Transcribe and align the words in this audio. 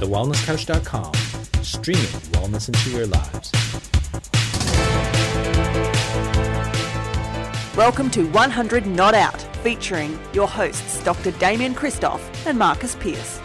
thewellnesscouch.com, 0.00 1.12
streaming 1.62 2.04
wellness 2.32 2.68
into 2.68 2.90
your 2.90 3.06
lives. 3.06 3.52
Welcome 7.76 8.10
to 8.12 8.26
100 8.30 8.86
Not 8.86 9.14
Out, 9.14 9.42
featuring 9.62 10.18
your 10.32 10.48
hosts 10.48 11.04
Dr. 11.04 11.32
Damien 11.32 11.74
Christoph 11.74 12.46
and 12.46 12.58
Marcus 12.58 12.96
Pierce. 12.96 13.38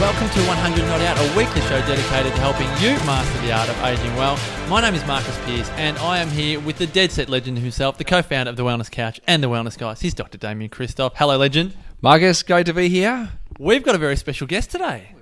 Welcome 0.00 0.28
to 0.30 0.40
100 0.48 0.84
Not 0.86 1.00
Out, 1.02 1.16
a 1.18 1.36
weekly 1.36 1.60
show 1.62 1.78
dedicated 1.82 2.32
to 2.32 2.40
helping 2.40 2.66
you 2.82 2.96
master 3.06 3.40
the 3.46 3.52
art 3.52 3.68
of 3.68 3.80
aging 3.84 4.16
well. 4.16 4.36
My 4.68 4.80
name 4.80 4.96
is 4.96 5.06
Marcus 5.06 5.38
Pierce, 5.44 5.70
and 5.76 5.96
I 5.98 6.18
am 6.18 6.28
here 6.28 6.58
with 6.58 6.78
the 6.78 6.88
dead 6.88 7.12
set 7.12 7.28
legend 7.28 7.60
himself, 7.60 7.98
the 7.98 8.04
co-founder 8.04 8.50
of 8.50 8.56
the 8.56 8.64
Wellness 8.64 8.90
Couch 8.90 9.20
and 9.28 9.44
the 9.44 9.48
Wellness 9.48 9.78
Guys. 9.78 10.00
He's 10.00 10.14
Dr. 10.14 10.38
Damien 10.38 10.70
Christoph. 10.70 11.12
Hello, 11.14 11.36
legend. 11.36 11.76
Marcus, 12.02 12.42
great 12.42 12.66
to 12.66 12.74
be 12.74 12.88
here. 12.88 13.30
We've 13.58 13.82
got 13.82 13.94
a 13.94 13.98
very 13.98 14.16
special 14.16 14.46
guest 14.48 14.70
today. 14.72 15.14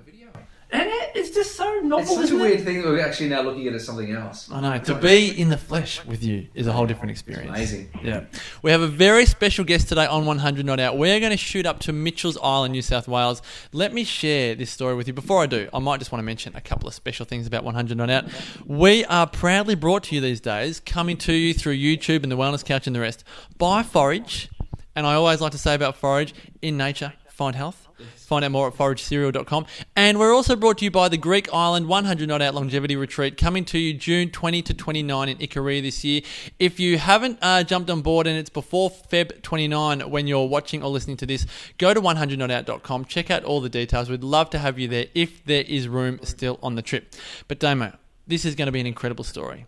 And 0.73 0.87
it- 0.87 1.11
it's 1.15 1.31
just 1.35 1.57
so 1.57 1.81
novel, 1.83 1.99
It's 1.99 2.29
such 2.29 2.31
a 2.31 2.35
weird 2.37 2.61
it? 2.61 2.63
thing 2.63 2.81
that 2.81 2.87
we're 2.87 3.01
actually 3.05 3.27
now 3.27 3.41
looking 3.41 3.67
at 3.67 3.73
it 3.73 3.75
as 3.75 3.85
something 3.85 4.09
else. 4.13 4.47
I 4.49 4.61
know, 4.61 4.77
to 4.85 4.95
be 4.95 5.27
in 5.37 5.49
the 5.49 5.57
flesh 5.57 5.99
with 6.05 6.23
you 6.23 6.47
is 6.55 6.65
a 6.65 6.71
whole 6.71 6.85
different 6.85 7.11
experience. 7.11 7.49
Amazing. 7.49 7.89
Yeah. 8.01 8.21
We 8.61 8.71
have 8.71 8.79
a 8.79 8.87
very 8.87 9.25
special 9.25 9.65
guest 9.65 9.89
today 9.89 10.05
on 10.05 10.25
100 10.25 10.65
Not 10.65 10.79
Out. 10.79 10.97
We're 10.97 11.19
going 11.19 11.31
to 11.31 11.37
shoot 11.37 11.65
up 11.65 11.79
to 11.81 11.91
Mitchell's 11.91 12.37
Island, 12.41 12.71
New 12.71 12.81
South 12.81 13.09
Wales. 13.09 13.41
Let 13.73 13.93
me 13.93 14.05
share 14.05 14.55
this 14.55 14.69
story 14.71 14.95
with 14.95 15.07
you. 15.09 15.13
Before 15.13 15.43
I 15.43 15.45
do, 15.45 15.67
I 15.73 15.79
might 15.79 15.99
just 15.99 16.13
want 16.13 16.21
to 16.21 16.25
mention 16.25 16.55
a 16.55 16.61
couple 16.61 16.87
of 16.87 16.93
special 16.93 17.25
things 17.25 17.45
about 17.47 17.65
100 17.65 17.97
Not 17.97 18.09
Out. 18.09 18.25
We 18.65 19.03
are 19.05 19.27
proudly 19.27 19.75
brought 19.75 20.03
to 20.05 20.15
you 20.15 20.21
these 20.21 20.39
days, 20.39 20.79
coming 20.79 21.17
to 21.17 21.33
you 21.33 21.53
through 21.53 21.75
YouTube 21.75 22.23
and 22.23 22.31
the 22.31 22.37
Wellness 22.37 22.63
Couch 22.63 22.87
and 22.87 22.95
the 22.95 23.01
rest, 23.01 23.25
by 23.57 23.83
Forage. 23.83 24.47
And 24.95 25.05
I 25.05 25.13
always 25.13 25.41
like 25.41 25.51
to 25.53 25.57
say 25.57 25.73
about 25.73 25.95
Forage, 25.95 26.33
in 26.61 26.77
nature, 26.77 27.13
find 27.27 27.55
health. 27.55 27.87
Find 28.17 28.45
out 28.45 28.51
more 28.51 28.67
at 28.67 28.73
foragecereal.com. 28.75 29.65
And 29.95 30.19
we're 30.19 30.33
also 30.33 30.55
brought 30.55 30.77
to 30.79 30.85
you 30.85 30.91
by 30.91 31.09
the 31.09 31.17
Greek 31.17 31.53
Island 31.53 31.87
100 31.87 32.27
Not 32.27 32.41
Out 32.41 32.55
Longevity 32.55 32.95
Retreat, 32.95 33.37
coming 33.37 33.65
to 33.65 33.77
you 33.77 33.93
June 33.93 34.29
20 34.29 34.61
to 34.63 34.73
29 34.73 35.29
in 35.29 35.37
Ikaria 35.37 35.81
this 35.81 36.03
year. 36.03 36.21
If 36.59 36.79
you 36.79 36.97
haven't 36.97 37.39
uh, 37.41 37.63
jumped 37.63 37.89
on 37.89 38.01
board 38.01 38.27
and 38.27 38.37
it's 38.37 38.49
before 38.49 38.89
Feb 38.89 39.41
29 39.41 40.09
when 40.09 40.27
you're 40.27 40.47
watching 40.47 40.81
or 40.83 40.89
listening 40.89 41.17
to 41.17 41.25
this, 41.25 41.45
go 41.77 41.93
to 41.93 42.01
100notout.com, 42.01 43.05
check 43.05 43.29
out 43.29 43.43
all 43.43 43.61
the 43.61 43.69
details. 43.69 44.09
We'd 44.09 44.23
love 44.23 44.49
to 44.51 44.59
have 44.59 44.79
you 44.79 44.87
there 44.87 45.07
if 45.13 45.43
there 45.45 45.63
is 45.67 45.87
room 45.87 46.19
still 46.23 46.59
on 46.63 46.75
the 46.75 46.81
trip. 46.81 47.13
But 47.47 47.59
Damo, 47.59 47.93
this 48.27 48.45
is 48.45 48.55
going 48.55 48.67
to 48.67 48.71
be 48.71 48.79
an 48.79 48.87
incredible 48.87 49.23
story. 49.23 49.65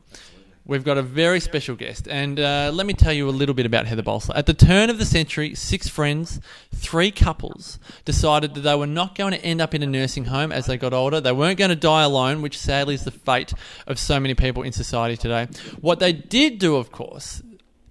We've 0.65 0.85
got 0.85 0.97
a 0.97 1.01
very 1.01 1.41
special 1.41 1.75
guest, 1.75 2.07
and 2.07 2.39
uh, 2.39 2.71
let 2.73 2.87
me 2.87 2.93
tell 2.93 3.11
you 3.11 3.27
a 3.27 3.31
little 3.31 3.53
bit 3.53 3.65
about 3.65 3.85
Heather 3.85 4.01
Bolstler. 4.01 4.37
At 4.37 4.45
the 4.45 4.53
turn 4.53 4.89
of 4.89 4.97
the 4.97 5.05
century, 5.05 5.55
six 5.55 5.89
friends, 5.89 6.39
three 6.73 7.11
couples, 7.11 7.79
decided 8.05 8.53
that 8.53 8.61
they 8.61 8.75
were 8.75 8.87
not 8.87 9.13
going 9.15 9.33
to 9.33 9.43
end 9.43 9.59
up 9.59 9.75
in 9.75 9.83
a 9.83 9.85
nursing 9.85 10.25
home 10.25 10.53
as 10.53 10.65
they 10.67 10.77
got 10.77 10.93
older. 10.93 11.19
They 11.19 11.33
weren't 11.33 11.59
going 11.59 11.71
to 11.71 11.75
die 11.75 12.03
alone, 12.03 12.41
which 12.41 12.57
sadly 12.57 12.93
is 12.95 13.03
the 13.03 13.11
fate 13.11 13.53
of 13.87 13.99
so 13.99 14.21
many 14.21 14.35
people 14.35 14.63
in 14.63 14.71
society 14.71 15.17
today. 15.17 15.47
What 15.81 15.99
they 15.99 16.13
did 16.13 16.59
do, 16.59 16.77
of 16.77 16.93
course, 16.93 17.43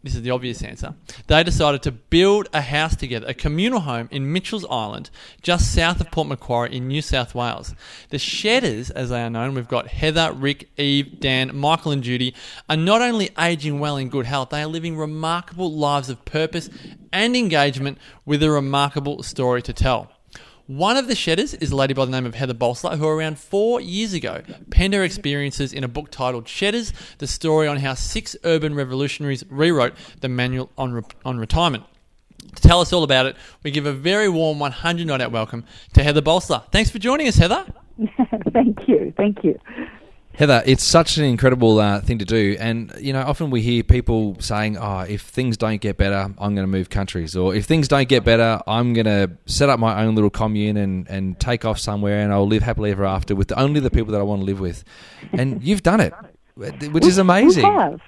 this 0.03 0.17
is 0.17 0.22
the 0.22 0.31
obvious 0.31 0.62
answer. 0.62 0.95
They 1.28 1.45
decided 1.45 1.83
to 1.83 1.92
build 1.92 2.48
a 2.53 2.61
house 2.61 2.97
together, 2.97 3.27
a 3.28 3.34
communal 3.34 3.81
home 3.81 4.09
in 4.11 4.33
Mitchell's 4.33 4.67
Island, 4.69 5.11
just 5.42 5.72
south 5.72 6.00
of 6.00 6.11
Port 6.11 6.27
Macquarie 6.27 6.75
in 6.75 6.89
New 6.89 7.03
South 7.03 7.34
Wales. 7.34 7.75
The 8.11 8.19
Shedders, 8.19 8.91
as 8.91 9.11
they 9.11 9.22
are 9.22 9.31
known, 9.31 9.55
we've 9.55 9.69
got 9.69 9.89
Heather, 9.89 10.33
Rick, 10.33 10.70
Eve, 10.77 11.20
Dan, 11.20 11.56
Michael, 11.56 11.92
and 11.92 12.03
Judy, 12.03 12.34
are 12.69 12.77
not 12.77 13.00
only 13.00 13.31
aging 13.39 13.78
well 13.78 13.97
in 13.97 14.09
good 14.09 14.27
health, 14.27 14.50
they 14.50 14.62
are 14.62 14.67
living 14.67 14.97
remarkable 14.97 15.72
lives 15.72 16.11
of 16.11 16.25
purpose 16.25 16.69
and 17.12 17.37
engagement 17.37 17.98
with 18.25 18.42
a 18.42 18.50
remarkable 18.50 19.22
story 19.22 19.62
to 19.62 19.72
tell. 19.72 20.11
One 20.68 20.96
of 20.96 21.08
the 21.08 21.16
shedders 21.16 21.55
is 21.55 21.72
a 21.72 21.77
lady 21.77 21.92
by 21.92 22.05
the 22.05 22.12
name 22.12 22.24
of 22.24 22.36
Heather 22.36 22.55
Bolstler, 22.55 22.96
who 22.96 23.08
around 23.08 23.41
four 23.41 23.80
years 23.80 24.12
ago 24.12 24.42
penned 24.70 24.94
her 24.94 25.02
experiences 25.02 25.72
in 25.72 25.82
a 25.82 25.88
book 25.88 26.09
titled 26.12 26.47
Shedders, 26.47 26.92
the 27.19 27.26
story 27.26 27.66
on 27.66 27.78
how 27.78 27.94
six 27.94 28.37
urban 28.44 28.76
revolutionaries 28.76 29.44
rewrote 29.50 29.94
the 30.20 30.28
manual 30.28 30.70
on, 30.78 30.92
re- 30.92 31.03
on 31.25 31.38
retirement. 31.38 31.82
To 32.54 32.62
tell 32.62 32.81
us 32.81 32.92
all 32.92 33.03
about 33.03 33.26
it, 33.26 33.37
we 33.64 33.72
give 33.72 33.87
a 33.87 33.92
very 33.92 34.28
warm 34.28 34.60
100 34.60 35.04
Not 35.04 35.20
Out 35.20 35.32
welcome 35.32 35.64
to 35.94 36.04
Heather 36.04 36.22
Bolstler. 36.22 36.62
Thanks 36.70 36.91
for 36.91 37.00
joining 37.00 37.26
us, 37.26 37.37
Heather. 37.37 37.66
thank 38.53 38.87
you, 38.87 39.12
thank 39.16 39.42
you. 39.42 39.58
Heather, 40.34 40.62
it's 40.65 40.82
such 40.82 41.19
an 41.19 41.25
incredible 41.25 41.78
uh, 41.78 42.00
thing 42.00 42.19
to 42.19 42.25
do. 42.25 42.56
And, 42.59 42.93
you 42.98 43.12
know, 43.12 43.20
often 43.22 43.50
we 43.50 43.60
hear 43.60 43.82
people 43.82 44.37
saying, 44.41 44.78
oh, 44.78 45.00
if 45.00 45.22
things 45.22 45.59
don't 45.59 45.81
get 45.81 45.98
better, 45.98 46.32
I'm 46.38 46.54
going 46.54 46.56
to 46.56 46.66
move 46.66 46.88
countries. 46.88 47.37
Or 47.37 47.54
if 47.54 47.66
things 47.66 47.87
don't 47.87 48.09
get 48.09 48.25
better, 48.25 48.60
I'm 48.66 48.94
going 48.94 49.04
to 49.04 49.31
set 49.44 49.69
up 49.69 49.78
my 49.78 50.03
own 50.03 50.15
little 50.15 50.31
commune 50.31 50.78
and, 50.78 51.06
and 51.09 51.38
take 51.38 51.66
off 51.66 51.78
somewhere 51.78 52.20
and 52.20 52.32
I'll 52.32 52.47
live 52.47 52.62
happily 52.62 52.93
ever 52.93 53.04
after 53.04 53.34
with 53.34 53.53
only 53.56 53.81
the 53.81 53.91
people 53.91 54.12
that 54.12 54.20
I 54.20 54.25
want 54.25 54.41
to 54.41 54.47
live 54.47 54.59
with. 54.59 54.84
And 55.32 55.62
you've 55.62 55.82
done 55.82 56.00
it, 56.00 56.15
which 56.56 57.04
is 57.04 57.19
amazing. 57.19 57.64
We 57.64 57.70
have, 57.70 58.00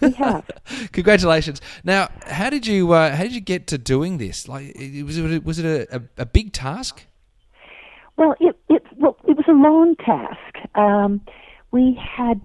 we 0.00 0.10
have. 0.12 0.50
Congratulations. 0.92 1.60
Now, 1.84 2.08
how 2.26 2.50
did 2.50 2.66
you 2.66 2.92
uh, 2.92 3.14
how 3.14 3.22
did 3.22 3.32
you 3.32 3.40
get 3.40 3.66
to 3.68 3.78
doing 3.78 4.18
this? 4.18 4.48
Like, 4.48 4.76
was 5.04 5.18
it 5.18 5.44
was 5.44 5.58
it 5.58 5.64
a, 5.66 5.96
a, 5.96 6.02
a 6.18 6.26
big 6.26 6.52
task? 6.52 7.04
Well, 8.16 8.34
it 8.38 8.56
it 8.68 8.84
well, 8.96 9.16
it 9.26 9.36
was 9.36 9.46
a 9.48 9.52
long 9.52 9.96
task. 9.96 10.76
Um, 10.76 11.20
we 11.72 11.98
had 12.16 12.40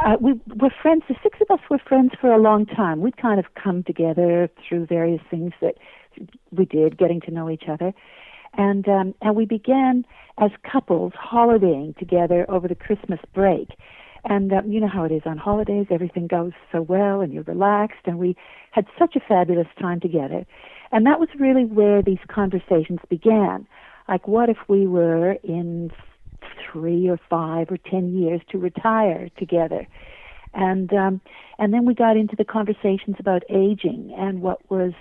uh, 0.00 0.16
we 0.20 0.32
were 0.56 0.70
friends. 0.82 1.02
The 1.08 1.14
six 1.22 1.38
of 1.40 1.50
us 1.50 1.64
were 1.70 1.78
friends 1.78 2.12
for 2.20 2.32
a 2.32 2.38
long 2.38 2.66
time. 2.66 3.00
We'd 3.00 3.16
kind 3.16 3.38
of 3.38 3.46
come 3.54 3.84
together 3.84 4.50
through 4.68 4.86
various 4.86 5.22
things 5.30 5.52
that 5.60 5.74
we 6.50 6.64
did, 6.64 6.98
getting 6.98 7.20
to 7.22 7.30
know 7.30 7.48
each 7.48 7.64
other, 7.68 7.92
and 8.54 8.88
um, 8.88 9.14
and 9.22 9.36
we 9.36 9.44
began 9.44 10.04
as 10.38 10.50
couples 10.70 11.12
holidaying 11.16 11.94
together 11.98 12.44
over 12.48 12.66
the 12.66 12.74
Christmas 12.74 13.20
break. 13.32 13.68
And 14.26 14.52
um, 14.52 14.72
you 14.72 14.80
know 14.80 14.88
how 14.88 15.04
it 15.04 15.12
is 15.12 15.22
on 15.26 15.38
holidays; 15.38 15.86
everything 15.90 16.26
goes 16.26 16.52
so 16.72 16.82
well, 16.82 17.20
and 17.20 17.32
you're 17.32 17.44
relaxed. 17.44 18.06
And 18.06 18.18
we 18.18 18.36
had 18.72 18.86
such 18.98 19.14
a 19.14 19.20
fabulous 19.20 19.68
time 19.80 20.00
together, 20.00 20.44
and 20.90 21.06
that 21.06 21.20
was 21.20 21.28
really 21.38 21.64
where 21.64 22.02
these 22.02 22.18
conversations 22.28 23.00
began. 23.08 23.66
Like, 24.08 24.26
what 24.26 24.48
if 24.48 24.58
we 24.68 24.86
were 24.86 25.32
in 25.44 25.90
three 26.74 27.08
or 27.08 27.18
five 27.30 27.68
or 27.70 27.78
ten 27.78 28.12
years 28.12 28.42
to 28.50 28.58
retire 28.58 29.30
together? 29.38 29.86
And 30.52 30.92
um, 30.92 31.20
and 31.58 31.72
then 31.72 31.86
we 31.86 31.94
got 31.94 32.16
into 32.16 32.36
the 32.36 32.44
conversations 32.44 33.16
about 33.18 33.42
aging 33.48 34.14
and 34.18 34.42
what 34.42 34.70
was 34.70 34.92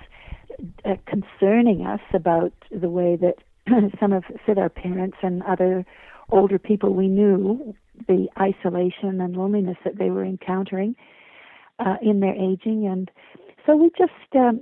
uh, 0.85 0.95
concerning 1.05 1.85
us 1.85 2.01
about 2.13 2.53
the 2.71 2.89
way 2.89 3.17
that 3.17 3.35
some 3.99 4.13
of 4.13 4.23
said 4.45 4.57
our 4.57 4.69
parents 4.69 5.17
and 5.21 5.43
other 5.43 5.85
older 6.29 6.59
people 6.59 6.93
we 6.93 7.07
knew 7.07 7.75
the 8.07 8.27
isolation 8.39 9.21
and 9.21 9.35
loneliness 9.35 9.77
that 9.83 9.97
they 9.97 10.09
were 10.09 10.23
encountering 10.23 10.95
uh, 11.79 11.95
in 12.01 12.19
their 12.19 12.33
aging 12.33 12.87
and 12.87 13.11
so 13.65 13.75
we 13.75 13.89
just 13.97 14.11
um, 14.35 14.59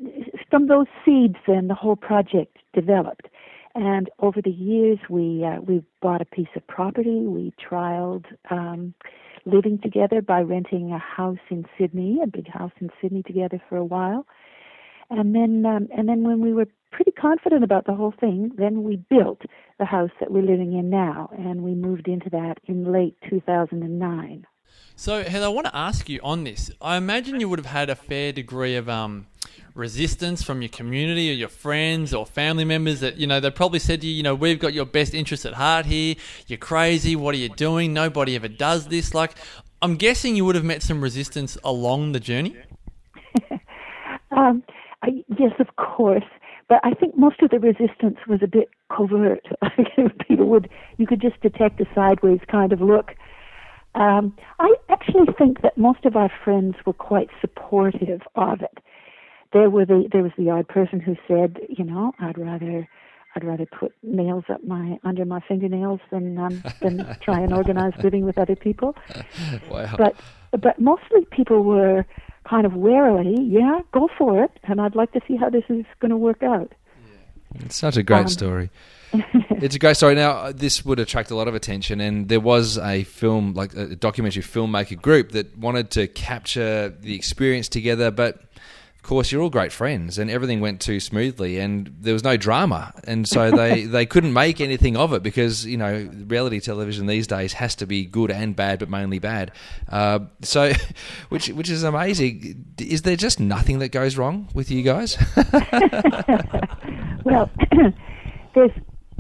from 0.50 0.68
those 0.68 0.88
seeds 1.06 1.36
then 1.48 1.68
the 1.68 1.76
whole 1.76 1.96
project 1.96 2.58
developed 2.74 3.28
and 3.76 4.10
over 4.20 4.42
the 4.42 4.52
years 4.52 5.00
we 5.10 5.44
uh, 5.46 5.62
we 5.62 5.84
bought 6.02 6.22
a 6.22 6.26
piece 6.26 6.48
of 6.56 6.66
property. 6.68 7.22
We 7.22 7.54
trialed 7.60 8.26
um, 8.50 8.94
living 9.46 9.80
together 9.82 10.22
by 10.22 10.42
renting 10.42 10.92
a 10.92 11.00
house 11.00 11.40
in 11.50 11.66
Sydney 11.78 12.20
a 12.24 12.28
big 12.28 12.48
house 12.48 12.72
in 12.80 12.90
Sydney 13.02 13.24
together 13.24 13.62
for 13.70 13.78
a 13.78 13.86
while. 13.86 14.26
And 15.10 15.36
then 15.36 15.66
um, 15.66 15.88
and 15.96 16.08
then 16.08 16.24
when 16.24 16.42
we 16.42 16.54
were 16.54 16.68
pretty 16.92 17.12
confident 17.12 17.64
about 17.64 17.86
the 17.86 17.96
whole 17.96 18.14
thing, 18.20 18.52
then 18.58 18.84
we 18.84 18.98
built 18.98 19.42
the 19.80 19.86
house 19.86 20.12
that 20.20 20.32
we're 20.32 20.44
living 20.44 20.74
in 20.74 20.90
now, 20.90 21.30
and 21.38 21.62
we 21.62 21.74
moved 21.74 22.08
into 22.08 22.30
that 22.30 22.60
in 22.66 22.92
late 22.92 23.16
2009. 23.30 24.46
So, 25.02 25.24
Heather, 25.24 25.46
I 25.46 25.50
want 25.50 25.66
to 25.66 25.76
ask 25.76 26.08
you 26.10 26.20
on 26.22 26.44
this. 26.44 26.70
I 26.80 26.96
imagine 26.96 27.40
you 27.40 27.50
would 27.50 27.58
have 27.58 27.66
had 27.66 27.90
a 27.90 27.96
fair 27.96 28.32
degree 28.32 28.76
of 28.76 28.88
um, 28.88 29.26
resistance 29.74 30.44
from 30.44 30.62
your 30.62 30.70
community 30.70 31.32
or 31.32 31.34
your 31.34 31.50
friends 31.50 32.14
or 32.14 32.24
family 32.24 32.66
members 32.66 33.00
that, 33.00 33.18
you 33.18 33.26
know, 33.26 33.40
they 33.40 33.50
probably 33.50 33.80
said 33.80 34.02
to 34.02 34.08
you, 34.08 34.14
you 34.14 34.22
know, 34.22 34.36
we've 34.36 34.60
got 34.60 34.76
your 34.76 34.86
best 34.86 35.16
interests 35.16 35.44
at 35.44 35.56
heart 35.56 35.88
here. 35.88 36.14
You're 36.46 36.60
crazy. 36.60 37.16
What 37.16 37.34
are 37.34 37.40
you 37.40 37.50
doing? 37.50 37.94
Nobody 37.94 38.36
ever 38.36 38.48
does 38.48 38.90
this. 38.90 39.16
Like, 39.16 39.32
I'm 39.82 39.96
guessing 39.96 40.36
you 40.36 40.46
would 40.46 40.54
have 40.54 40.64
met 40.64 40.84
some 40.84 41.02
resistance 41.02 41.58
along 41.64 42.12
the 42.12 42.20
journey. 42.20 42.56
Um, 44.34 44.64
I, 45.04 45.26
yes, 45.38 45.52
of 45.60 45.76
course, 45.76 46.24
but 46.70 46.80
I 46.86 46.94
think 46.94 47.18
most 47.18 47.42
of 47.42 47.50
the 47.50 47.60
resistance 47.60 48.18
was 48.30 48.40
a 48.42 48.48
bit 48.48 48.70
covert. 48.96 49.46
People 50.28 50.46
would 50.46 50.70
you 50.98 51.06
could 51.06 51.20
just 51.20 51.38
detect 51.42 51.82
a 51.82 51.86
sideways 51.94 52.40
kind 52.50 52.72
of 52.72 52.80
look. 52.80 53.14
Um, 53.96 54.36
I 54.60 54.74
actually 54.90 55.28
think 55.38 55.62
that 55.62 55.78
most 55.78 56.06
of 56.06 56.16
our 56.16 56.32
friends 56.44 56.76
were 56.86 56.94
quite 56.94 57.30
supportive 57.42 58.22
of 58.36 58.62
it. 58.62 58.78
There 59.54 59.70
were 59.70 59.86
the 59.86 60.08
there 60.12 60.24
was 60.24 60.32
the 60.38 60.50
odd 60.50 60.68
person 60.68 61.00
who 61.00 61.16
said, 61.28 61.60
you 61.68 61.84
know, 61.84 62.14
I'd 62.20 62.38
rather 62.38 62.88
I'd 63.36 63.44
rather 63.44 63.66
put 63.66 63.94
nails 64.02 64.46
up 64.50 64.64
my 64.64 64.98
under 65.04 65.26
my 65.26 65.42
fingernails 65.46 66.00
than 66.10 66.38
um, 66.38 66.64
than 66.82 67.18
try 67.22 67.40
and 67.40 67.54
organize 67.54 67.94
living 68.02 68.26
with 68.26 68.38
other 68.38 68.56
people. 68.56 68.96
Wow. 69.70 69.96
But 69.98 70.16
but 70.52 70.80
mostly 70.80 71.26
people 71.32 71.64
were 71.64 72.06
kind 72.50 72.66
of 72.66 72.74
warily, 72.74 73.42
yeah, 73.44 73.80
go 73.94 74.10
for 74.18 74.44
it, 74.44 74.52
and 74.64 74.82
I'd 74.82 74.96
like 74.96 75.12
to 75.14 75.22
see 75.28 75.36
how 75.36 75.50
this 75.50 75.64
is 75.70 75.86
going 76.00 76.10
to 76.12 76.18
work 76.18 76.44
out. 76.44 76.74
It's 77.56 77.76
such 77.76 77.98
a 77.98 78.04
great 78.04 78.22
Um, 78.22 78.28
story. 78.28 78.70
it's 79.62 79.76
a 79.76 79.80
great 79.80 79.98
story. 79.98 80.16
Now, 80.16 80.32
uh, 80.32 80.52
this 80.54 80.86
would 80.86 81.00
attract 81.00 81.32
a 81.32 81.36
lot 81.36 81.48
of 81.48 81.56
attention, 81.56 82.02
and 82.02 82.30
there 82.30 82.40
was 82.40 82.78
a 82.78 83.04
film, 83.04 83.54
like 83.54 83.74
a 83.76 83.96
documentary 83.96 84.44
filmmaker 84.44 85.02
group, 85.02 85.32
that 85.32 85.58
wanted 85.58 85.92
to 85.92 86.08
capture 86.08 86.90
the 86.90 87.16
experience 87.16 87.68
together. 87.68 88.12
But 88.12 88.36
of 88.36 89.04
course, 89.04 89.32
you're 89.32 89.42
all 89.42 89.50
great 89.50 89.72
friends, 89.72 90.18
and 90.18 90.30
everything 90.30 90.62
went 90.62 90.80
too 90.80 91.00
smoothly, 91.00 91.58
and 91.60 91.94
there 92.00 92.14
was 92.14 92.24
no 92.24 92.38
drama, 92.38 92.94
and 93.04 93.28
so 93.28 93.52
they 93.58 93.86
they 93.86 94.06
couldn't 94.06 94.34
make 94.34 94.62
anything 94.62 94.96
of 94.96 95.14
it 95.14 95.24
because 95.24 95.66
you 95.66 95.78
know 95.78 96.10
reality 96.28 96.60
television 96.60 97.08
these 97.08 97.28
days 97.28 97.54
has 97.54 97.76
to 97.76 97.86
be 97.86 98.06
good 98.06 98.32
and 98.32 98.56
bad, 98.56 98.80
but 98.80 98.90
mainly 98.90 99.20
bad. 99.20 99.52
Uh, 99.90 100.20
so, 100.42 100.72
which 101.30 101.50
which 101.50 101.70
is 101.70 101.84
amazing. 101.84 102.66
Is 102.78 103.02
there 103.02 103.16
just 103.16 103.40
nothing 103.40 103.80
that 103.80 103.90
goes 103.90 104.18
wrong 104.18 104.48
with 104.54 104.72
you 104.72 104.84
guys? 104.84 105.18
Well, 107.24 107.50
there's 108.56 108.72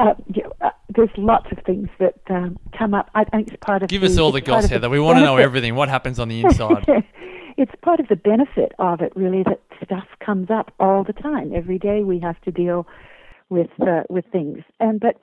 uh, 0.01 0.13
know, 0.27 0.53
uh, 0.61 0.69
there's 0.95 1.09
lots 1.17 1.47
of 1.51 1.63
things 1.65 1.87
that 1.99 2.19
um, 2.29 2.57
come 2.77 2.93
up. 2.93 3.09
I 3.13 3.23
think 3.23 3.49
it's 3.49 3.57
part 3.65 3.83
of 3.83 3.89
Give 3.89 4.01
the, 4.01 4.07
us 4.07 4.17
all 4.17 4.31
the 4.31 4.41
goss, 4.41 4.67
Heather. 4.67 4.89
We 4.89 4.99
want 4.99 5.19
to 5.19 5.23
know 5.23 5.37
everything. 5.37 5.75
What 5.75 5.89
happens 5.89 6.19
on 6.19 6.27
the 6.27 6.41
inside? 6.45 6.85
it's 7.57 7.71
part 7.81 7.99
of 7.99 8.07
the 8.07 8.15
benefit 8.15 8.71
of 8.79 9.01
it, 9.01 9.13
really, 9.15 9.43
that 9.43 9.61
stuff 9.83 10.05
comes 10.25 10.49
up 10.49 10.73
all 10.79 11.03
the 11.03 11.13
time. 11.13 11.53
Every 11.55 11.77
day 11.77 12.03
we 12.03 12.19
have 12.19 12.39
to 12.41 12.51
deal 12.51 12.87
with 13.49 13.69
uh, 13.81 14.03
with 14.09 14.25
things, 14.31 14.59
and 14.79 14.99
but 14.99 15.21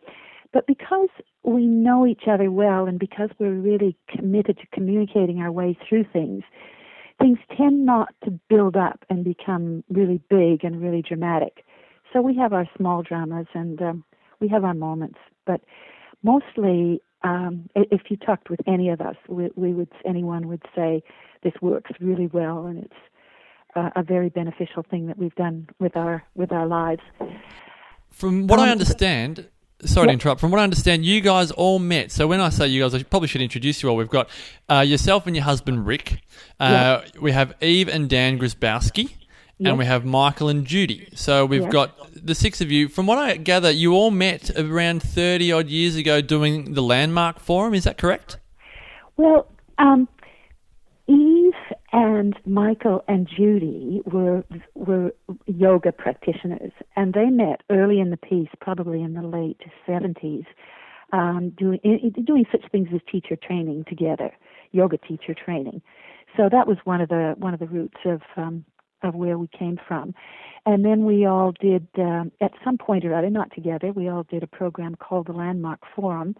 but 0.52 0.66
because 0.66 1.08
we 1.42 1.66
know 1.66 2.06
each 2.06 2.24
other 2.30 2.50
well, 2.50 2.86
and 2.86 2.98
because 2.98 3.30
we're 3.38 3.54
really 3.54 3.96
committed 4.08 4.58
to 4.58 4.66
communicating 4.72 5.40
our 5.40 5.50
way 5.50 5.76
through 5.88 6.04
things, 6.12 6.42
things 7.20 7.38
tend 7.56 7.84
not 7.84 8.14
to 8.24 8.30
build 8.48 8.76
up 8.76 9.04
and 9.10 9.24
become 9.24 9.82
really 9.90 10.20
big 10.30 10.64
and 10.64 10.80
really 10.80 11.02
dramatic. 11.02 11.64
So 12.12 12.22
we 12.22 12.36
have 12.36 12.52
our 12.52 12.66
small 12.76 13.02
dramas 13.02 13.46
and 13.54 13.80
um, 13.82 14.04
we 14.40 14.48
have 14.48 14.64
our 14.64 14.74
moments, 14.74 15.18
but 15.46 15.60
mostly, 16.22 17.00
um, 17.22 17.68
if 17.74 18.02
you 18.10 18.16
talked 18.16 18.50
with 18.50 18.60
any 18.66 18.88
of 18.90 19.00
us, 19.00 19.16
we, 19.28 19.50
we 19.56 19.72
would 19.72 19.88
anyone 20.06 20.48
would 20.48 20.62
say 20.74 21.02
this 21.42 21.54
works 21.60 21.90
really 22.00 22.26
well 22.28 22.66
and 22.66 22.84
it's 22.84 22.92
uh, 23.76 23.90
a 23.96 24.02
very 24.02 24.28
beneficial 24.28 24.84
thing 24.88 25.06
that 25.06 25.18
we've 25.18 25.34
done 25.34 25.68
with 25.78 25.96
our 25.96 26.22
with 26.34 26.52
our 26.52 26.66
lives. 26.66 27.02
From 28.10 28.46
what 28.46 28.58
I 28.58 28.64
Um, 28.64 28.70
understand, 28.70 29.48
sorry 29.84 30.08
to 30.08 30.12
interrupt. 30.12 30.40
From 30.40 30.50
what 30.50 30.60
I 30.60 30.64
understand, 30.64 31.04
you 31.04 31.20
guys 31.20 31.50
all 31.50 31.78
met. 31.78 32.10
So 32.10 32.26
when 32.26 32.40
I 32.40 32.48
say 32.48 32.66
you 32.68 32.82
guys, 32.82 32.94
I 32.94 33.02
probably 33.02 33.28
should 33.28 33.42
introduce 33.42 33.82
you 33.82 33.88
all. 33.88 33.96
We've 33.96 34.08
got 34.08 34.28
uh, 34.68 34.80
yourself 34.80 35.26
and 35.26 35.36
your 35.36 35.44
husband 35.44 35.86
Rick. 35.86 36.20
Uh, 36.58 37.02
We 37.20 37.32
have 37.32 37.54
Eve 37.62 37.88
and 37.88 38.08
Dan 38.08 38.38
Grisbowski. 38.38 39.14
And 39.64 39.78
we 39.78 39.84
have 39.86 40.04
Michael 40.04 40.48
and 40.48 40.64
Judy. 40.64 41.08
So 41.14 41.44
we've 41.44 41.62
Yeah. 41.62 41.68
got 41.70 41.90
the 42.14 42.34
six 42.34 42.60
of 42.60 42.70
you. 42.70 42.88
From 42.88 43.06
what 43.06 43.18
I 43.18 43.36
gather, 43.36 43.70
you 43.70 43.92
all 43.92 44.10
met 44.10 44.50
around 44.56 45.02
30 45.02 45.50
odd 45.52 45.68
years 45.68 45.96
ago 45.96 46.20
doing 46.20 46.74
the 46.74 46.82
Landmark 46.82 47.40
Forum. 47.40 47.74
Is 47.74 47.84
that 47.84 47.98
correct? 47.98 48.38
Well, 49.16 49.48
um, 49.78 50.06
Eve 51.08 51.54
and 51.92 52.36
Michael 52.46 53.02
and 53.08 53.26
Judy 53.26 54.02
were 54.04 54.44
were 54.74 55.12
yoga 55.46 55.90
practitioners, 55.90 56.72
and 56.94 57.14
they 57.14 57.26
met 57.30 57.62
early 57.70 57.98
in 57.98 58.10
the 58.10 58.16
piece, 58.16 58.50
probably 58.60 59.02
in 59.02 59.14
the 59.14 59.22
late 59.22 59.60
seventies, 59.86 60.44
um, 61.12 61.50
doing 61.50 61.80
doing 62.24 62.44
such 62.52 62.70
things 62.70 62.88
as 62.94 63.00
teacher 63.10 63.36
training 63.36 63.84
together, 63.88 64.30
yoga 64.72 64.98
teacher 64.98 65.34
training. 65.34 65.82
So 66.36 66.48
that 66.50 66.68
was 66.68 66.76
one 66.84 67.00
of 67.00 67.08
the 67.08 67.34
one 67.38 67.54
of 67.54 67.60
the 67.60 67.66
roots 67.66 67.98
of 68.04 68.20
um, 68.36 68.64
of 69.02 69.14
where 69.14 69.38
we 69.38 69.48
came 69.48 69.78
from, 69.86 70.14
and 70.66 70.84
then 70.84 71.04
we 71.04 71.26
all 71.26 71.52
did 71.60 71.86
um, 71.98 72.32
at 72.40 72.52
some 72.64 72.78
point 72.78 73.04
or 73.04 73.14
other, 73.14 73.30
not 73.30 73.54
together, 73.54 73.92
we 73.92 74.08
all 74.08 74.24
did 74.24 74.42
a 74.42 74.46
program 74.46 74.94
called 74.96 75.26
the 75.26 75.32
Landmark 75.32 75.80
Forum, 75.94 76.34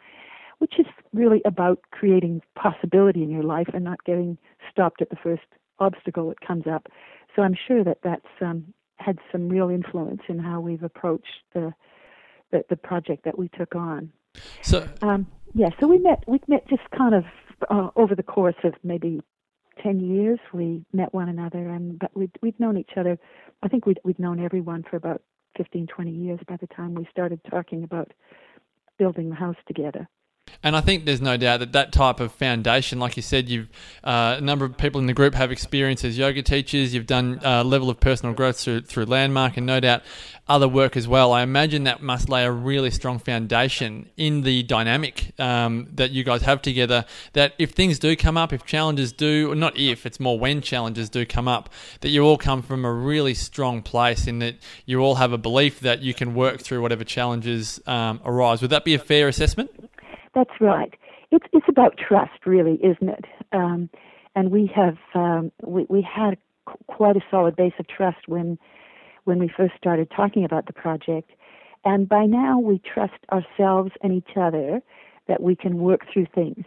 which 0.59 0.75
is 0.79 0.87
really 1.13 1.41
about 1.45 1.81
creating 1.93 2.43
possibility 2.55 3.23
in 3.23 3.31
your 3.31 3.45
life 3.45 3.69
and 3.73 3.85
not 3.85 4.03
getting 4.05 4.37
stopped 4.71 5.01
at 5.01 5.11
the 5.11 5.17
first 5.17 5.43
obstacle 5.79 6.29
that 6.29 6.41
comes 6.41 6.67
up. 6.67 6.89
So 7.35 7.43
I'm 7.43 7.57
sure 7.67 7.85
that 7.85 7.99
that's 8.03 8.27
um, 8.41 8.75
had 8.97 9.19
some 9.31 9.49
real 9.49 9.71
influence 9.71 10.23
in 10.29 10.39
how 10.39 10.61
we've 10.61 10.83
approached 10.83 11.43
the 11.55 11.73
the, 12.51 12.65
the 12.71 12.77
project 12.77 13.25
that 13.25 13.39
we 13.39 13.49
took 13.51 13.77
on. 13.77 14.11
So 14.63 14.89
Um, 15.03 15.27
yeah, 15.55 15.69
so 15.79 15.87
we 15.87 15.99
met 15.99 16.25
we 16.27 16.41
met 16.49 16.67
just 16.69 16.83
kind 16.97 17.15
of 17.15 17.25
uh, 17.71 17.91
over 17.97 18.15
the 18.15 18.23
course 18.23 18.57
of 18.65 18.75
maybe 18.83 19.23
ten 19.83 20.01
years. 20.01 20.39
We 20.53 20.85
met 20.93 21.13
one 21.15 21.29
another, 21.29 21.69
and 21.69 21.99
but 21.99 22.11
we'd 22.17 22.33
we'd 22.43 22.59
known 22.61 22.77
each 22.77 22.93
other. 22.97 23.19
I 23.63 23.69
think 23.69 23.87
we'd 23.87 24.01
we'd 24.05 24.19
known 24.19 24.45
everyone 24.45 24.85
for 24.89 24.97
about 24.97 25.23
15, 25.57 25.89
20 25.89 26.11
years 26.11 26.39
by 26.47 26.57
the 26.57 26.69
time 26.69 26.95
we 26.95 27.07
started 27.11 27.41
talking 27.51 27.83
about 27.83 28.13
building 28.99 29.31
the 29.31 29.35
house 29.35 29.57
together. 29.67 30.09
And 30.63 30.75
I 30.75 30.81
think 30.81 31.05
there's 31.05 31.21
no 31.21 31.37
doubt 31.37 31.61
that 31.61 31.73
that 31.73 31.93
type 31.93 32.19
of 32.19 32.33
foundation, 32.33 32.99
like 32.99 33.17
you 33.17 33.23
said, 33.23 33.49
you've 33.49 33.69
uh, 34.03 34.37
a 34.39 34.41
number 34.41 34.65
of 34.65 34.77
people 34.77 35.01
in 35.01 35.07
the 35.07 35.13
group 35.13 35.35
have 35.35 35.53
experience 35.53 36.05
as 36.05 36.19
yoga 36.19 36.43
teachers. 36.43 36.93
You've 36.93 37.07
done 37.07 37.41
a 37.45 37.63
level 37.63 37.89
of 37.91 38.01
personal 38.01 38.35
growth 38.35 38.59
through, 38.59 38.81
through 38.83 39.05
Landmark, 39.05 39.57
and 39.57 39.67
no 39.67 39.79
doubt 39.79 40.03
other 40.49 40.67
work 40.67 40.97
as 40.97 41.07
well. 41.07 41.33
I 41.33 41.43
imagine 41.43 41.85
that 41.85 42.03
must 42.03 42.29
lay 42.29 42.45
a 42.45 42.51
really 42.51 42.91
strong 42.91 43.21
foundation 43.21 44.09
in 44.17 44.43
the 44.43 44.65
dynamic 44.65 45.33
um, 45.39 45.89
that 45.95 46.11
you 46.11 46.25
guys 46.25 46.43
have 46.43 46.61
together. 46.61 47.05
That 47.35 47.55
if 47.59 47.71
things 47.71 48.01
do 48.01 48.17
come 48.17 48.37
up, 48.37 48.53
if 48.53 48.65
challenges 48.65 49.13
do, 49.13 49.53
or 49.53 49.55
not 49.55 49.79
if, 49.79 50.07
it's 50.07 50.19
more 50.19 50.41
when 50.41 50.61
challenges 50.61 51.09
do 51.09 51.25
come 51.25 51.47
up, 51.47 51.71
that 52.01 52.09
you 52.09 52.25
all 52.25 52.39
come 52.39 52.63
from 52.63 52.85
a 52.85 52.93
really 52.93 53.35
strong 53.35 53.81
place 53.81 54.27
in 54.27 54.41
that 54.41 54.57
you 54.87 55.01
all 55.01 55.17
have 55.17 55.33
a 55.33 55.39
belief 55.39 55.79
that 55.81 56.01
you 56.01 56.15
can 56.15 56.35
work 56.35 56.61
through 56.61 56.83
whatever 56.83 57.05
challenges 57.05 57.81
um, 57.87 58.21
arise. 58.25 58.61
Would 58.61 58.71
that 58.71 58.85
be 58.85 58.95
a 58.95 58.99
fair 58.99 59.29
assessment? 59.29 59.88
That's 60.35 60.61
right. 60.61 60.95
It's 61.31 61.47
it's 61.53 61.67
about 61.69 61.97
trust, 61.99 62.47
really, 62.47 62.75
isn't 62.83 63.09
it? 63.09 63.25
Um, 63.53 63.91
and 64.35 64.51
we 64.51 64.71
have 64.75 64.97
um, 65.15 65.53
we 65.65 65.87
we 65.89 66.03
had 66.03 66.37
qu- 66.67 66.77
quite 66.87 67.17
a 67.17 67.21
solid 67.31 67.57
base 67.57 67.73
of 67.79 67.87
trust 67.89 68.29
when 68.29 68.59
when 69.25 69.39
we 69.39 69.49
first 69.55 69.75
started 69.77 70.11
talking 70.15 70.45
about 70.45 70.67
the 70.67 70.73
project, 70.73 71.31
and 71.85 72.09
by 72.09 72.25
now 72.27 72.59
we 72.59 72.79
trust 72.81 73.15
ourselves 73.33 73.93
and 74.03 74.13
each 74.13 74.37
other 74.37 74.81
that 75.27 75.43
we 75.43 75.55
can 75.55 75.79
work 75.79 76.03
through 76.13 76.27
things. 76.35 76.65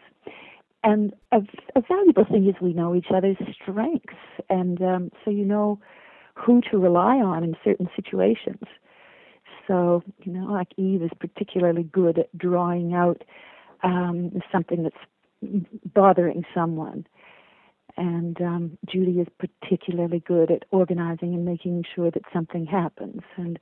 And 0.84 1.14
a, 1.32 1.38
a 1.76 1.82
valuable 1.82 2.26
thing 2.26 2.48
is 2.48 2.56
we 2.62 2.74
know 2.74 2.96
each 2.96 3.12
other's 3.14 3.38
strengths, 3.54 4.16
and 4.50 4.82
um, 4.82 5.12
so 5.24 5.32
you 5.32 5.46
know 5.46 5.80
who 6.36 6.62
to 6.72 6.78
rely 6.78 7.18
on 7.18 7.44
in 7.44 7.56
certain 7.64 7.90
situations. 7.96 8.64
So, 9.72 10.04
you 10.24 10.34
know, 10.34 10.52
like 10.52 10.68
Eve 10.76 11.02
is 11.02 11.12
particularly 11.18 11.84
good 11.84 12.20
at 12.20 12.38
drawing 12.38 12.94
out 12.94 13.24
um, 13.84 14.42
something 14.52 14.84
that's 14.84 15.64
bothering 15.94 16.44
someone. 16.54 17.08
And 17.96 18.40
um, 18.42 18.78
Judy 18.86 19.22
is 19.22 19.28
particularly 19.40 20.20
good 20.20 20.52
at 20.52 20.64
organizing 20.72 21.34
and 21.34 21.46
making 21.46 21.86
sure 21.96 22.12
that 22.12 22.24
something 22.34 22.66
happens. 22.66 23.22
And 23.38 23.60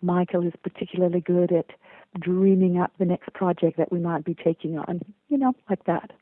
Michael 0.00 0.46
is 0.46 0.52
particularly 0.62 1.20
good 1.20 1.50
at 1.52 1.66
dreaming 2.20 2.78
up 2.78 2.92
the 3.00 3.04
next 3.04 3.32
project 3.34 3.78
that 3.78 3.90
we 3.90 3.98
might 3.98 4.24
be 4.24 4.34
taking 4.34 4.78
on, 4.78 5.00
you 5.28 5.38
know, 5.38 5.54
like 5.68 5.84
that. 5.86 6.12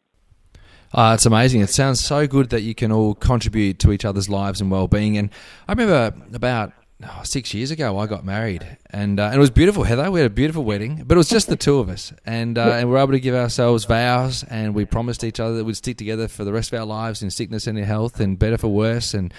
Uh, 0.95 1.13
it's 1.15 1.27
amazing. 1.27 1.61
It 1.61 1.69
sounds 1.69 2.01
so 2.01 2.27
good 2.27 2.49
that 2.51 2.63
you 2.63 2.75
can 2.75 2.91
all 2.91 3.15
contribute 3.15 3.79
to 3.81 3.93
each 3.93 4.07
other's 4.07 4.31
lives 4.31 4.63
and 4.63 4.71
well-being. 4.71 5.19
And 5.19 5.29
I 5.69 5.73
remember 5.73 6.15
about 6.35 6.73
oh, 7.05 7.21
six 7.25 7.55
years 7.55 7.71
ago, 7.71 7.99
I 7.99 8.07
got 8.07 8.25
married, 8.25 8.67
and, 8.91 9.19
uh, 9.19 9.27
and 9.27 9.35
it 9.35 9.39
was 9.39 9.51
beautiful. 9.51 9.85
Heather, 9.85 10.11
we 10.11 10.21
had 10.21 10.31
a 10.31 10.35
beautiful 10.35 10.65
wedding, 10.65 11.05
but 11.07 11.15
it 11.15 11.19
was 11.19 11.29
just 11.29 11.49
the 11.49 11.57
two 11.57 11.79
of 11.79 11.89
us, 11.89 12.13
and 12.25 12.59
uh, 12.59 12.73
and 12.73 12.89
we 12.89 12.93
were 12.93 12.99
able 12.99 13.13
to 13.13 13.21
give 13.21 13.35
ourselves 13.35 13.85
vows, 13.85 14.45
and 14.45 14.75
we 14.75 14.85
promised 14.85 15.25
each 15.25 15.41
other 15.41 15.57
that 15.57 15.65
we'd 15.65 15.77
stick 15.77 15.97
together 15.97 16.29
for 16.29 16.45
the 16.45 16.53
rest 16.53 16.73
of 16.73 16.79
our 16.79 16.87
lives 16.87 17.23
in 17.23 17.31
sickness 17.31 17.67
and 17.67 17.79
in 17.79 17.85
health, 17.85 18.21
and 18.21 18.39
better 18.39 18.59
for 18.59 18.69
worse, 18.69 19.15
and 19.15 19.33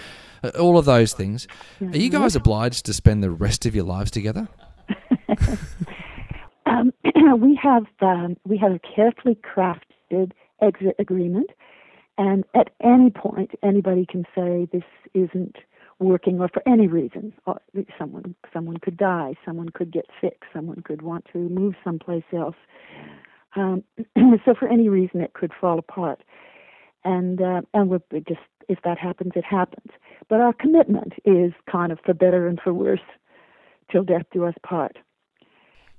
uh, 0.43 0.49
all 0.59 0.77
of 0.77 0.85
those 0.85 1.13
things. 1.13 1.47
Are 1.81 1.97
you 1.97 2.09
guys 2.09 2.35
obliged 2.35 2.85
to 2.85 2.93
spend 2.93 3.23
the 3.23 3.31
rest 3.31 3.65
of 3.65 3.75
your 3.75 3.85
lives 3.85 4.11
together? 4.11 4.47
Um, 6.71 6.93
we 7.39 7.59
have 7.61 7.85
um, 8.01 8.37
we 8.45 8.57
have 8.57 8.71
a 8.71 8.79
carefully 8.79 9.35
crafted 9.35 10.31
exit 10.61 10.95
agreement, 10.99 11.49
and 12.17 12.43
at 12.55 12.69
any 12.83 13.09
point, 13.09 13.51
anybody 13.63 14.05
can 14.05 14.25
say 14.35 14.67
this 14.71 14.83
isn't 15.13 15.57
working, 16.01 16.39
or 16.39 16.49
for 16.49 16.61
any 16.67 16.87
reason, 16.87 17.33
someone 17.97 18.35
someone 18.53 18.77
could 18.77 18.97
die, 18.97 19.35
someone 19.45 19.69
could 19.69 19.91
get 19.91 20.05
sick, 20.19 20.43
someone 20.53 20.81
could 20.83 21.01
want 21.01 21.25
to 21.33 21.37
move 21.37 21.75
someplace 21.83 22.23
else. 22.33 22.55
Um, 23.55 23.83
so 24.45 24.53
for 24.57 24.67
any 24.67 24.89
reason, 24.89 25.21
it 25.21 25.33
could 25.33 25.51
fall 25.59 25.79
apart, 25.79 26.21
and 27.03 27.41
uh, 27.41 27.61
and 27.73 27.89
we're 27.89 28.01
just 28.27 28.39
if 28.69 28.79
that 28.83 28.97
happens, 28.97 29.33
it 29.35 29.43
happens. 29.43 29.91
But 30.29 30.39
our 30.39 30.53
commitment 30.53 31.13
is 31.25 31.51
kind 31.69 31.91
of 31.91 31.99
for 32.05 32.13
better 32.13 32.47
and 32.47 32.59
for 32.59 32.73
worse, 32.73 33.01
till 33.91 34.03
death 34.03 34.23
do 34.31 34.45
us 34.45 34.55
part. 34.63 34.97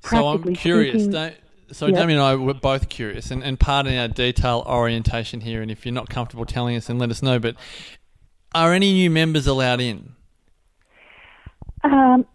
So 0.01 0.29
I'm 0.29 0.55
curious. 0.55 1.05
speaking- 1.05 1.11
Don't, 1.13 1.35
so 1.71 1.87
Yeah. 1.87 2.01
Damien 2.01 2.19
and 2.19 2.27
I 2.27 2.35
were 2.35 2.55
both 2.55 2.89
curious, 2.89 3.31
and, 3.31 3.43
and 3.43 3.59
pardon 3.59 3.97
our 3.97 4.09
detail 4.09 4.63
orientation 4.67 5.41
here. 5.41 5.63
And 5.63 5.71
if 5.71 5.87
you're 5.87 5.95
not 5.95 6.09
comfortable 6.11 6.45
telling 6.45 6.77
us, 6.77 6.87
then 6.87 6.99
let 6.99 7.11
us 7.11 7.23
know. 7.23 7.39
But 7.39 7.57
are 8.55 8.73
any 8.73 8.93
new 8.93 9.11
members 9.11 9.47
allowed 9.47 9.81
in? 9.81 10.13
Um, 11.85 12.27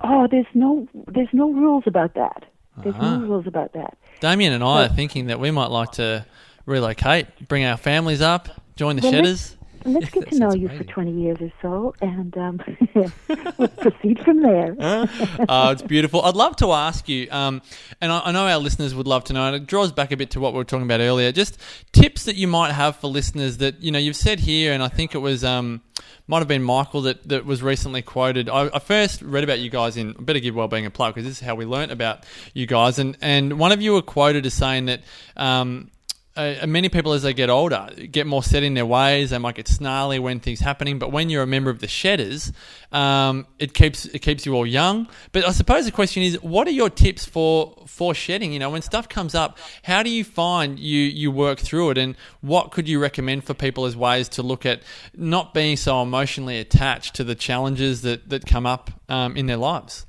Oh, 0.00 0.28
there's 0.30 0.46
no 0.54 0.86
there's 1.08 1.28
no 1.32 1.50
rules 1.50 1.82
about 1.86 2.14
that. 2.14 2.44
There's 2.84 2.94
Ah. 3.00 3.16
no 3.18 3.26
rules 3.26 3.46
about 3.48 3.72
that. 3.72 3.98
Damien 4.20 4.52
and 4.52 4.62
I 4.62 4.84
are 4.84 4.88
thinking 4.88 5.26
that 5.26 5.40
we 5.40 5.50
might 5.50 5.70
like 5.72 5.90
to 5.92 6.24
relocate, 6.66 7.26
bring 7.48 7.64
our 7.64 7.76
families 7.76 8.20
up, 8.22 8.48
join 8.76 8.94
the 8.94 9.02
Well, 9.02 9.10
Shedders. 9.12 9.56
Let's 9.92 10.10
get 10.12 10.30
to 10.30 10.38
know 10.38 10.52
you 10.52 10.68
for 10.68 10.84
20 10.84 11.12
years 11.12 11.38
or 11.40 11.52
so, 11.62 11.94
and 12.00 12.36
um, 12.36 12.60
we'll 13.58 13.68
proceed 13.68 14.20
from 14.24 14.42
there. 14.42 14.76
oh, 14.78 15.70
it's 15.70 15.82
beautiful. 15.82 16.22
I'd 16.22 16.36
love 16.36 16.56
to 16.56 16.72
ask 16.72 17.08
you, 17.08 17.28
um, 17.30 17.62
and 18.00 18.12
I, 18.12 18.20
I 18.26 18.32
know 18.32 18.46
our 18.46 18.58
listeners 18.58 18.94
would 18.94 19.06
love 19.06 19.24
to 19.24 19.32
know, 19.32 19.46
and 19.46 19.56
it 19.56 19.66
draws 19.66 19.92
back 19.92 20.12
a 20.12 20.16
bit 20.16 20.30
to 20.30 20.40
what 20.40 20.52
we 20.52 20.58
were 20.58 20.64
talking 20.64 20.86
about 20.86 21.00
earlier. 21.00 21.32
Just 21.32 21.58
tips 21.92 22.24
that 22.24 22.36
you 22.36 22.48
might 22.48 22.72
have 22.72 22.96
for 22.96 23.08
listeners 23.08 23.58
that 23.58 23.82
you 23.82 23.90
know 23.90 23.98
you've 23.98 24.16
said 24.16 24.40
here, 24.40 24.72
and 24.72 24.82
I 24.82 24.88
think 24.88 25.14
it 25.14 25.18
was 25.18 25.44
um, 25.44 25.82
might 26.26 26.38
have 26.38 26.48
been 26.48 26.62
Michael 26.62 27.02
that, 27.02 27.26
that 27.28 27.44
was 27.44 27.62
recently 27.62 28.02
quoted. 28.02 28.48
I, 28.48 28.70
I 28.72 28.78
first 28.78 29.22
read 29.22 29.44
about 29.44 29.58
you 29.58 29.70
guys 29.70 29.96
in 29.96 30.14
I 30.18 30.22
better 30.22 30.40
give 30.40 30.54
Wellbeing 30.54 30.86
a 30.86 30.90
plug 30.90 31.14
because 31.14 31.26
this 31.26 31.40
is 31.40 31.46
how 31.46 31.54
we 31.54 31.64
learnt 31.64 31.90
about 31.90 32.24
you 32.54 32.66
guys, 32.66 32.98
and 32.98 33.16
and 33.20 33.58
one 33.58 33.72
of 33.72 33.82
you 33.82 33.94
were 33.94 34.02
quoted 34.02 34.46
as 34.46 34.54
saying 34.54 34.86
that. 34.86 35.02
Um, 35.36 35.90
uh, 36.38 36.66
many 36.68 36.88
people 36.88 37.12
as 37.12 37.22
they 37.22 37.34
get 37.34 37.50
older 37.50 37.88
get 38.10 38.26
more 38.26 38.44
set 38.44 38.62
in 38.62 38.74
their 38.74 38.86
ways. 38.86 39.30
They 39.30 39.38
might 39.38 39.56
get 39.56 39.66
snarly 39.66 40.20
when 40.20 40.38
things 40.38 40.60
happening, 40.60 41.00
but 41.00 41.10
when 41.10 41.30
you're 41.30 41.42
a 41.42 41.48
member 41.48 41.68
of 41.68 41.80
the 41.80 41.88
Shedders, 41.88 42.52
um, 42.92 43.46
it 43.58 43.74
keeps 43.74 44.06
it 44.06 44.20
keeps 44.20 44.46
you 44.46 44.54
all 44.54 44.66
young. 44.66 45.08
But 45.32 45.44
I 45.44 45.50
suppose 45.50 45.84
the 45.84 45.92
question 45.92 46.22
is, 46.22 46.40
what 46.40 46.68
are 46.68 46.72
your 46.72 46.90
tips 46.90 47.24
for 47.24 47.82
for 47.86 48.14
shedding? 48.14 48.52
You 48.52 48.60
know, 48.60 48.70
when 48.70 48.82
stuff 48.82 49.08
comes 49.08 49.34
up, 49.34 49.58
how 49.82 50.04
do 50.04 50.10
you 50.10 50.22
find 50.22 50.78
you 50.78 51.00
you 51.02 51.32
work 51.32 51.58
through 51.58 51.90
it, 51.90 51.98
and 51.98 52.16
what 52.40 52.70
could 52.70 52.88
you 52.88 53.00
recommend 53.00 53.42
for 53.42 53.54
people 53.54 53.84
as 53.84 53.96
ways 53.96 54.28
to 54.30 54.42
look 54.42 54.64
at 54.64 54.82
not 55.14 55.52
being 55.52 55.76
so 55.76 56.00
emotionally 56.02 56.60
attached 56.60 57.16
to 57.16 57.24
the 57.24 57.34
challenges 57.34 58.02
that 58.02 58.28
that 58.28 58.46
come 58.46 58.64
up 58.64 58.92
um, 59.08 59.36
in 59.36 59.46
their 59.46 59.56
lives? 59.56 60.06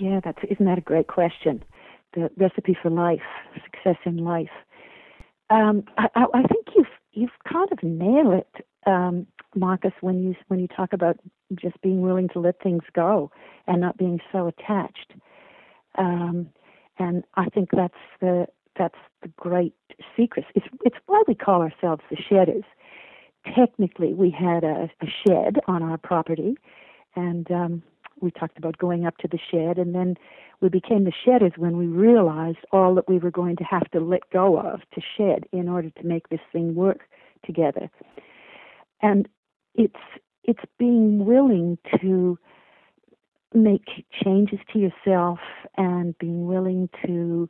Yeah, 0.00 0.18
that's 0.24 0.38
isn't 0.50 0.66
that 0.66 0.78
a 0.78 0.82
great 0.82 1.06
question? 1.06 1.62
The 2.14 2.30
recipe 2.36 2.76
for 2.82 2.90
life, 2.90 3.22
success 3.64 3.96
in 4.04 4.18
life. 4.18 4.50
Um, 5.52 5.84
I, 5.98 6.08
I, 6.16 6.42
think 6.44 6.68
you've 6.74 6.86
you've 7.12 7.30
kind 7.50 7.68
of 7.70 7.82
nailed 7.82 8.32
it, 8.32 8.66
um, 8.86 9.26
Marcus, 9.54 9.92
when 10.00 10.22
you 10.22 10.34
when 10.48 10.60
you 10.60 10.66
talk 10.66 10.94
about 10.94 11.18
just 11.54 11.78
being 11.82 12.00
willing 12.00 12.30
to 12.30 12.38
let 12.38 12.62
things 12.62 12.84
go 12.94 13.30
and 13.66 13.78
not 13.78 13.98
being 13.98 14.18
so 14.32 14.46
attached. 14.46 15.12
Um, 15.98 16.48
and 16.98 17.24
I 17.34 17.50
think 17.50 17.68
that's 17.70 17.92
the 18.20 18.46
that's 18.78 18.96
the 19.20 19.28
great 19.36 19.74
secret. 20.16 20.46
It's 20.54 20.66
it's 20.84 20.96
why 21.04 21.22
we 21.28 21.34
call 21.34 21.60
ourselves 21.60 22.02
the 22.08 22.16
shedders. 22.16 22.64
Technically, 23.54 24.14
we 24.14 24.30
had 24.30 24.64
a, 24.64 24.88
a 25.02 25.06
shed 25.26 25.56
on 25.68 25.82
our 25.82 25.98
property, 25.98 26.56
and 27.14 27.50
um, 27.50 27.82
we 28.22 28.30
talked 28.30 28.58
about 28.58 28.78
going 28.78 29.06
up 29.06 29.16
to 29.18 29.28
the 29.28 29.38
shed, 29.50 29.78
and 29.78 29.94
then 29.94 30.16
we 30.60 30.68
became 30.68 31.04
the 31.04 31.12
shedders 31.24 31.52
when 31.56 31.76
we 31.76 31.86
realized 31.86 32.58
all 32.70 32.94
that 32.94 33.08
we 33.08 33.18
were 33.18 33.30
going 33.30 33.56
to 33.56 33.64
have 33.64 33.90
to 33.90 34.00
let 34.00 34.28
go 34.30 34.58
of 34.58 34.80
to 34.94 35.00
shed 35.16 35.44
in 35.52 35.68
order 35.68 35.90
to 35.90 36.06
make 36.06 36.28
this 36.28 36.40
thing 36.52 36.74
work 36.74 37.00
together. 37.44 37.90
And 39.00 39.28
it's 39.74 39.94
it's 40.44 40.62
being 40.78 41.24
willing 41.24 41.78
to 42.00 42.38
make 43.54 44.06
changes 44.24 44.58
to 44.72 44.78
yourself 44.78 45.38
and 45.76 46.16
being 46.18 46.46
willing 46.46 46.88
to 47.06 47.48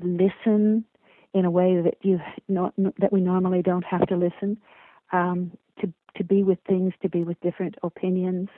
listen 0.00 0.84
in 1.34 1.44
a 1.44 1.50
way 1.50 1.80
that 1.80 1.96
you 2.02 2.20
not 2.48 2.74
that 2.76 3.12
we 3.12 3.20
normally 3.20 3.62
don't 3.62 3.84
have 3.84 4.06
to 4.08 4.16
listen 4.16 4.58
um, 5.12 5.52
to 5.80 5.92
to 6.16 6.24
be 6.24 6.42
with 6.42 6.58
things 6.66 6.92
to 7.02 7.08
be 7.08 7.22
with 7.22 7.40
different 7.40 7.76
opinions 7.82 8.48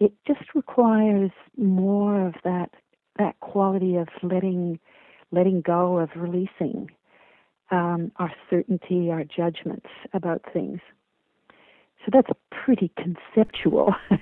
it 0.00 0.12
just 0.26 0.54
requires 0.54 1.30
more 1.56 2.26
of 2.26 2.34
that 2.44 2.70
that 3.18 3.38
quality 3.40 3.96
of 3.96 4.08
letting 4.22 4.78
letting 5.30 5.60
go 5.60 5.98
of 5.98 6.10
releasing 6.16 6.90
um, 7.70 8.12
our 8.16 8.32
certainty 8.50 9.10
our 9.10 9.24
judgments 9.24 9.86
about 10.12 10.42
things. 10.52 10.80
So 12.04 12.10
that's 12.12 12.28
pretty 12.64 12.90
conceptual 12.96 13.94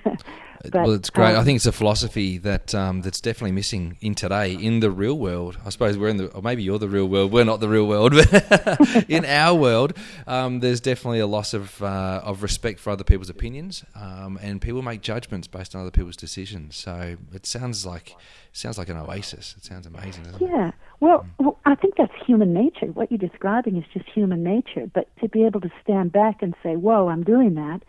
but, 0.70 0.74
well, 0.74 0.92
it's 0.92 1.10
great. 1.10 1.34
I 1.34 1.36
um, 1.36 1.44
think 1.44 1.56
it's 1.56 1.66
a 1.66 1.72
philosophy 1.72 2.38
that 2.38 2.74
um, 2.74 3.02
that's 3.02 3.20
definitely 3.20 3.52
missing 3.52 3.96
in 4.00 4.14
today 4.14 4.54
in 4.54 4.80
the 4.80 4.90
real 4.90 5.18
world. 5.18 5.58
I 5.64 5.70
suppose 5.70 5.98
we're 5.98 6.08
in 6.08 6.18
the, 6.18 6.28
or 6.28 6.42
maybe 6.42 6.62
you're 6.62 6.78
the 6.78 6.88
real 6.88 7.06
world. 7.06 7.32
We're 7.32 7.44
not 7.44 7.60
the 7.60 7.68
real 7.68 7.86
world, 7.86 8.12
but 8.12 9.04
in 9.08 9.24
our 9.24 9.54
world, 9.54 9.94
um, 10.26 10.60
there's 10.60 10.80
definitely 10.80 11.18
a 11.18 11.26
loss 11.26 11.52
of 11.54 11.82
uh, 11.82 12.20
of 12.22 12.42
respect 12.42 12.78
for 12.78 12.90
other 12.90 13.04
people's 13.04 13.30
opinions, 13.30 13.84
um, 13.94 14.38
and 14.40 14.60
people 14.60 14.82
make 14.82 15.00
judgments 15.00 15.48
based 15.48 15.74
on 15.74 15.80
other 15.80 15.90
people's 15.90 16.16
decisions. 16.16 16.76
So 16.76 17.16
it 17.32 17.46
sounds 17.46 17.84
like 17.84 18.14
sounds 18.52 18.78
like 18.78 18.88
an 18.88 18.96
oasis. 18.96 19.54
It 19.56 19.64
sounds 19.64 19.86
amazing. 19.86 20.24
Doesn't 20.24 20.42
it? 20.42 20.50
Yeah. 20.50 20.70
Well, 21.00 21.26
well, 21.38 21.58
I 21.64 21.74
think 21.74 21.96
that's 21.96 22.12
human 22.24 22.52
nature. 22.52 22.86
What 22.86 23.10
you're 23.10 23.18
describing 23.18 23.76
is 23.76 23.84
just 23.92 24.08
human 24.08 24.44
nature. 24.44 24.88
But 24.92 25.08
to 25.20 25.28
be 25.28 25.44
able 25.44 25.60
to 25.62 25.70
stand 25.82 26.12
back 26.12 26.42
and 26.42 26.54
say, 26.62 26.76
"Whoa, 26.76 27.08
I'm 27.08 27.24
doing 27.24 27.54
that," 27.54 27.82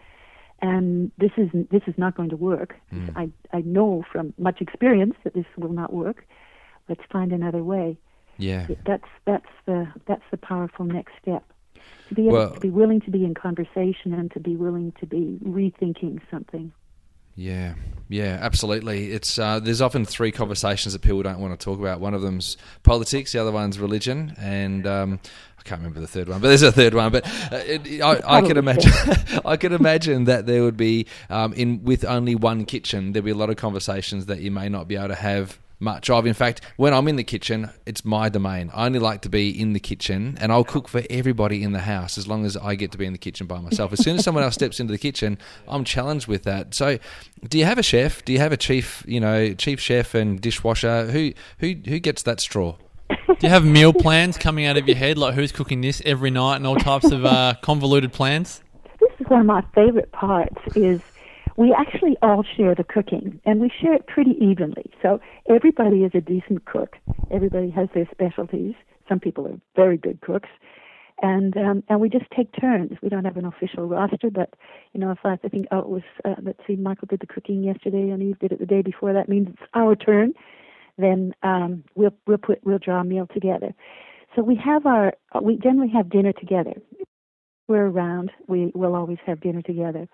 and 0.63 1.11
this 1.17 1.31
is 1.37 1.49
this 1.69 1.81
is 1.87 1.93
not 1.97 2.15
going 2.15 2.29
to 2.29 2.37
work. 2.37 2.75
Mm. 2.91 3.11
I 3.15 3.29
I 3.55 3.61
know 3.61 4.03
from 4.11 4.33
much 4.37 4.61
experience 4.61 5.15
that 5.23 5.33
this 5.33 5.45
will 5.57 5.73
not 5.73 5.93
work. 5.93 6.25
Let's 6.89 7.03
find 7.11 7.31
another 7.31 7.63
way. 7.63 7.97
Yeah. 8.37 8.67
That's 8.85 9.11
that's 9.25 9.53
the 9.65 9.87
that's 10.07 10.23
the 10.31 10.37
powerful 10.37 10.85
next 10.85 11.11
step. 11.21 11.43
To 12.07 12.15
be 12.15 12.23
able 12.23 12.33
Well- 12.33 12.53
to 12.53 12.59
be 12.59 12.69
willing 12.69 13.01
to 13.01 13.11
be 13.11 13.25
in 13.25 13.33
conversation 13.33 14.13
and 14.13 14.31
to 14.31 14.39
be 14.39 14.55
willing 14.55 14.93
to 15.01 15.05
be 15.05 15.37
rethinking 15.43 16.21
something. 16.31 16.71
Yeah, 17.35 17.73
yeah, 18.09 18.37
absolutely. 18.41 19.11
It's 19.11 19.39
uh, 19.39 19.59
there's 19.59 19.81
often 19.81 20.05
three 20.05 20.31
conversations 20.31 20.93
that 20.93 21.01
people 21.01 21.23
don't 21.23 21.39
want 21.39 21.59
to 21.59 21.63
talk 21.63 21.79
about. 21.79 21.99
One 21.99 22.13
of 22.13 22.21
them's 22.21 22.57
politics, 22.83 23.31
the 23.31 23.41
other 23.41 23.51
one's 23.51 23.79
religion, 23.79 24.35
and 24.37 24.85
um, 24.85 25.19
I 25.57 25.63
can't 25.63 25.79
remember 25.79 25.99
the 25.99 26.07
third 26.07 26.29
one, 26.29 26.39
but 26.39 26.49
there's 26.49 26.61
a 26.61 26.71
third 26.71 26.93
one. 26.93 27.11
But 27.11 27.25
uh, 27.51 27.55
it, 27.65 28.01
I, 28.01 28.21
I 28.23 28.41
can 28.41 28.57
imagine, 28.57 28.91
I 29.45 29.57
can 29.57 29.73
imagine 29.73 30.25
that 30.25 30.45
there 30.45 30.61
would 30.61 30.77
be 30.77 31.07
um, 31.31 31.53
in 31.53 31.83
with 31.83 32.05
only 32.05 32.35
one 32.35 32.65
kitchen, 32.65 33.13
there'd 33.13 33.25
be 33.25 33.31
a 33.31 33.35
lot 33.35 33.49
of 33.49 33.55
conversations 33.55 34.27
that 34.27 34.41
you 34.41 34.51
may 34.51 34.69
not 34.69 34.87
be 34.87 34.95
able 34.95 35.07
to 35.07 35.15
have 35.15 35.57
much 35.83 36.09
of. 36.09 36.25
In 36.25 36.33
fact, 36.33 36.61
when 36.77 36.93
I'm 36.93 37.07
in 37.07 37.15
the 37.15 37.23
kitchen, 37.23 37.69
it's 37.85 38.03
my 38.03 38.29
domain. 38.29 38.71
I 38.73 38.85
only 38.85 38.99
like 38.99 39.21
to 39.21 39.29
be 39.29 39.49
in 39.49 39.73
the 39.73 39.79
kitchen, 39.79 40.37
and 40.41 40.51
I'll 40.51 40.63
cook 40.63 40.87
for 40.87 41.03
everybody 41.09 41.61
in 41.61 41.71
the 41.71 41.79
house 41.79 42.17
as 42.17 42.27
long 42.27 42.45
as 42.45 42.57
I 42.57 42.75
get 42.75 42.91
to 42.93 42.97
be 42.97 43.05
in 43.05 43.13
the 43.13 43.19
kitchen 43.19 43.47
by 43.47 43.59
myself. 43.59 43.93
As 43.93 44.03
soon 44.03 44.17
as 44.17 44.23
someone 44.23 44.43
else 44.43 44.55
steps 44.55 44.79
into 44.79 44.91
the 44.91 44.97
kitchen, 44.97 45.37
I'm 45.67 45.83
challenged 45.83 46.27
with 46.27 46.43
that. 46.43 46.73
So, 46.73 46.97
do 47.47 47.57
you 47.59 47.65
have 47.65 47.77
a 47.77 47.83
chef? 47.83 48.25
Do 48.25 48.33
you 48.33 48.39
have 48.39 48.51
a 48.51 48.57
chief? 48.57 49.03
You 49.07 49.19
know, 49.19 49.53
chief 49.53 49.79
chef 49.79 50.15
and 50.15 50.41
dishwasher. 50.41 51.11
Who 51.11 51.33
who 51.59 51.75
who 51.85 51.99
gets 51.99 52.23
that 52.23 52.39
straw? 52.39 52.77
Do 53.09 53.47
you 53.47 53.49
have 53.49 53.65
meal 53.65 53.93
plans 53.93 54.37
coming 54.37 54.65
out 54.65 54.77
of 54.77 54.87
your 54.87 54.97
head, 54.97 55.17
like 55.17 55.35
who's 55.35 55.51
cooking 55.51 55.81
this 55.81 56.01
every 56.05 56.31
night, 56.31 56.55
and 56.55 56.65
all 56.65 56.77
types 56.77 57.11
of 57.11 57.25
uh, 57.25 57.55
convoluted 57.61 58.13
plans? 58.13 58.61
this 59.03 59.25
is 59.25 59.29
one 59.29 59.41
of 59.41 59.45
my 59.45 59.63
favorite 59.75 60.11
parts 60.11 60.55
is 60.75 61.01
we 61.57 61.73
actually 61.77 62.17
all 62.21 62.43
share 62.43 62.75
the 62.75 62.83
cooking 62.83 63.39
and 63.45 63.59
we 63.59 63.69
share 63.81 63.93
it 63.93 64.07
pretty 64.07 64.35
evenly. 64.39 64.91
So 65.01 65.19
everybody 65.49 66.03
is 66.03 66.11
a 66.13 66.21
decent 66.21 66.65
cook. 66.65 66.95
Everybody 67.31 67.69
has 67.71 67.89
their 67.93 68.07
specialties. 68.11 68.73
Some 69.07 69.19
people 69.19 69.47
are 69.47 69.59
very 69.75 69.97
good 69.97 70.21
cooks. 70.21 70.49
And 71.21 71.55
um, 71.55 71.83
and 71.89 72.01
we 72.01 72.09
just 72.09 72.25
take 72.35 72.49
turns. 72.59 72.97
We 73.01 73.09
don't 73.09 73.23
have 73.23 73.37
an 73.37 73.45
official 73.45 73.87
roster 73.87 74.29
but 74.31 74.55
you 74.93 74.99
know 74.99 75.11
if 75.11 75.19
i, 75.23 75.33
I 75.43 75.47
think 75.47 75.67
oh 75.71 75.79
it 75.79 75.87
was 75.87 76.01
uh, 76.25 76.35
let's 76.41 76.59
see 76.65 76.75
michael 76.75 77.07
did 77.07 77.19
the 77.21 77.27
cooking 77.27 77.63
yesterday 77.63 78.09
and 78.09 78.21
eve 78.21 78.39
did 78.39 78.51
it 78.51 78.59
the 78.59 78.65
day 78.65 78.81
before 78.81 79.13
that 79.13 79.29
means 79.29 79.49
it's 79.49 79.69
our 79.73 79.95
turn. 79.95 80.33
Then 80.97 81.33
um, 81.43 81.83
we'll 81.95 82.13
we'll 82.27 82.39
put 82.39 82.59
we'll 82.63 82.79
draw 82.79 83.01
a 83.01 83.03
meal 83.03 83.27
together. 83.31 83.73
So 84.35 84.41
we 84.41 84.55
have 84.55 84.85
our 84.85 85.13
we 85.41 85.57
generally 85.57 85.91
have 85.93 86.09
dinner 86.09 86.33
together. 86.33 86.73
We're 87.67 87.85
around, 87.87 88.31
we 88.47 88.71
will 88.75 88.95
always 88.95 89.19
have 89.25 89.39
dinner 89.39 89.61
together. 89.61 90.07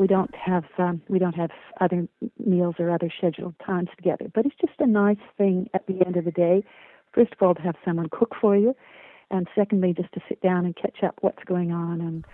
We 0.00 0.06
don't 0.06 0.34
have 0.34 0.64
um, 0.78 1.02
we 1.08 1.18
don't 1.18 1.34
have 1.36 1.50
other 1.80 2.08
meals 2.44 2.76
or 2.78 2.90
other 2.90 3.10
scheduled 3.18 3.54
times 3.64 3.88
together. 3.96 4.26
But 4.34 4.46
it's 4.46 4.54
just 4.58 4.72
a 4.80 4.86
nice 4.86 5.18
thing 5.36 5.68
at 5.74 5.86
the 5.86 6.04
end 6.06 6.16
of 6.16 6.24
the 6.24 6.30
day. 6.30 6.64
First 7.12 7.32
of 7.34 7.42
all, 7.42 7.54
to 7.54 7.60
have 7.60 7.74
someone 7.84 8.08
cook 8.10 8.34
for 8.40 8.56
you, 8.56 8.74
and 9.30 9.46
secondly, 9.54 9.92
just 9.92 10.10
to 10.14 10.20
sit 10.26 10.40
down 10.40 10.64
and 10.64 10.74
catch 10.74 11.02
up 11.02 11.16
what's 11.20 11.44
going 11.44 11.70
on 11.70 12.00
and 12.00 12.24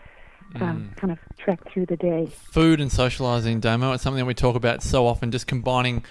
um, 0.63 0.93
kind 0.95 1.11
of 1.13 1.19
trek 1.39 1.59
through 1.73 1.87
the 1.87 1.97
day. 1.97 2.27
Food 2.53 2.81
and 2.81 2.93
socializing, 2.93 3.59
Damo, 3.59 3.93
it's 3.95 4.03
something 4.05 4.21
that 4.21 4.27
we 4.27 4.35
talk 4.35 4.55
about 4.55 4.81
so 4.81 5.05
often, 5.05 5.33
just 5.33 5.49
combining 5.49 6.05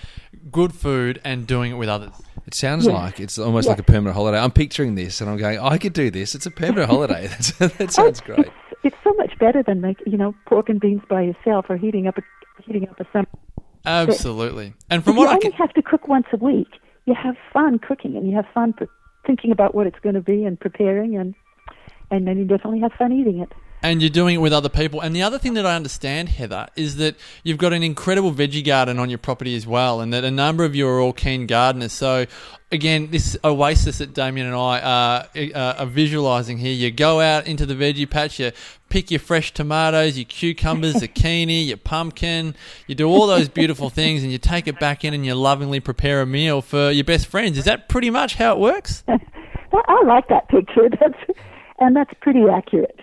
good 0.52 0.74
food 0.74 1.22
and 1.24 1.48
doing 1.48 1.72
it 1.72 1.76
with 1.76 1.88
others. 1.88 2.12
It 2.46 2.54
sounds 2.54 2.86
Yeah. 2.86 2.94
like 2.94 3.22
it's 3.22 3.40
almost 3.40 3.66
Yeah. 3.66 3.72
like 3.72 3.80
a 3.80 3.84
permanent 3.84 4.14
holiday. 4.16 4.38
I'm 4.40 4.52
picturing 4.52 4.96
this, 4.96 5.22
and 5.22 5.30
I'm 5.30 5.38
going, 5.38 5.58
I 5.60 5.78
could 5.78 5.94
do 5.94 6.12
this. 6.12 6.36
It's 6.36 6.46
a 6.46 6.52
permanent 6.52 6.90
holiday. 6.90 7.28
That's, 7.28 7.52
that 7.78 7.92
sounds 7.94 8.20
great. 8.20 8.50
It's, 9.26 9.34
it's 9.34 9.40
so 9.40 9.46
much 9.46 9.54
better 9.54 9.64
than 9.64 9.82
make 9.82 9.98
you 10.06 10.18
know 10.18 10.34
pork 10.46 10.70
and 10.70 10.80
beans 10.80 11.02
by 11.10 11.22
yourself 11.22 11.66
or 11.70 11.78
heating 11.78 12.08
up 12.08 12.18
a 12.18 12.22
heating 12.64 12.88
up 12.90 13.00
a 13.00 13.06
summer. 13.12 13.28
Absolutely. 13.86 14.74
And 14.90 15.04
from 15.04 15.16
But 15.16 15.22
you 15.22 15.28
what 15.28 15.30
I 15.30 15.34
only 15.34 15.42
can, 15.42 15.52
have 15.54 15.74
to 15.74 15.82
cook 15.82 16.08
once 16.08 16.28
a 16.34 16.38
week. 16.38 16.68
You 17.06 17.14
have 17.14 17.36
fun 17.54 17.80
cooking, 17.80 18.16
and 18.18 18.28
you 18.28 18.36
have 18.36 18.46
fun 18.54 18.74
pre- 18.74 18.88
thinking 19.26 19.52
about 19.52 19.76
what 19.76 19.88
it's 19.88 20.00
going 20.00 20.16
to 20.16 20.22
be 20.22 20.44
and 20.44 20.60
preparing, 20.60 21.16
and 21.18 21.36
and 22.12 22.28
then 22.28 22.38
you 22.38 22.46
definitely 22.46 22.80
have 22.80 22.94
fun 22.94 23.12
eating 23.12 23.40
it. 23.40 23.52
And 23.84 24.02
you're 24.02 24.10
doing 24.10 24.36
it 24.36 24.40
with 24.40 24.54
other 24.54 24.70
people. 24.70 25.02
And 25.02 25.16
the 25.16 25.22
other 25.22 25.38
thing 25.38 25.54
that 25.54 25.66
I 25.66 25.76
understand, 25.76 26.30
Heather, 26.30 26.68
is 26.76 26.96
that 26.98 27.16
you've 27.44 27.58
got 27.58 27.74
an 27.74 27.84
incredible 27.84 28.32
veggie 28.34 28.66
garden 28.66 29.00
on 29.00 29.10
your 29.10 29.20
property 29.20 29.56
as 29.56 29.68
well, 29.68 30.02
and 30.02 30.12
that 30.14 30.24
a 30.24 30.32
number 30.32 30.64
of 30.64 30.76
you 30.76 30.88
are 30.88 31.00
all 31.00 31.14
keen 31.14 31.46
gardeners. 31.46 31.94
So, 31.94 32.26
again, 32.72 33.10
this 33.12 33.38
oasis 33.44 34.00
that 34.00 34.14
Damien 34.14 34.48
and 34.48 34.56
I 34.56 34.80
are, 34.80 35.28
uh, 35.54 35.76
are 35.80 35.86
visualizing 35.86 36.58
here. 36.58 36.74
You 36.74 36.92
go 36.92 37.22
out 37.22 37.48
into 37.48 37.66
the 37.66 37.76
veggie 37.76 38.10
patch, 38.10 38.40
you 38.40 38.52
pick 38.90 39.12
your 39.12 39.20
fresh 39.20 39.54
tomatoes, 39.54 40.18
your 40.18 40.26
cucumbers, 40.26 40.96
zucchini, 41.02 41.68
your 41.68 41.78
pumpkin. 41.78 42.56
You 42.88 42.96
do 42.96 43.08
all 43.08 43.28
those 43.28 43.50
beautiful 43.50 43.90
things, 43.90 44.24
and 44.24 44.32
you 44.32 44.38
take 44.38 44.68
it 44.68 44.80
back 44.80 45.06
in, 45.06 45.14
and 45.14 45.26
you 45.26 45.36
lovingly 45.36 45.80
prepare 45.80 46.22
a 46.22 46.26
meal 46.26 46.62
for 46.62 46.92
your 46.92 47.06
best 47.06 47.28
friends. 47.28 47.58
Is 47.58 47.66
that 47.66 47.90
pretty 47.90 48.10
much 48.10 48.36
how 48.36 48.54
it 48.54 48.60
works? 48.60 49.04
I 49.88 50.04
like 50.06 50.28
that 50.30 50.48
picture. 50.48 50.90
That's 50.90 51.40
and 51.80 51.96
that's 51.96 52.14
pretty 52.22 52.44
accurate. 52.52 53.00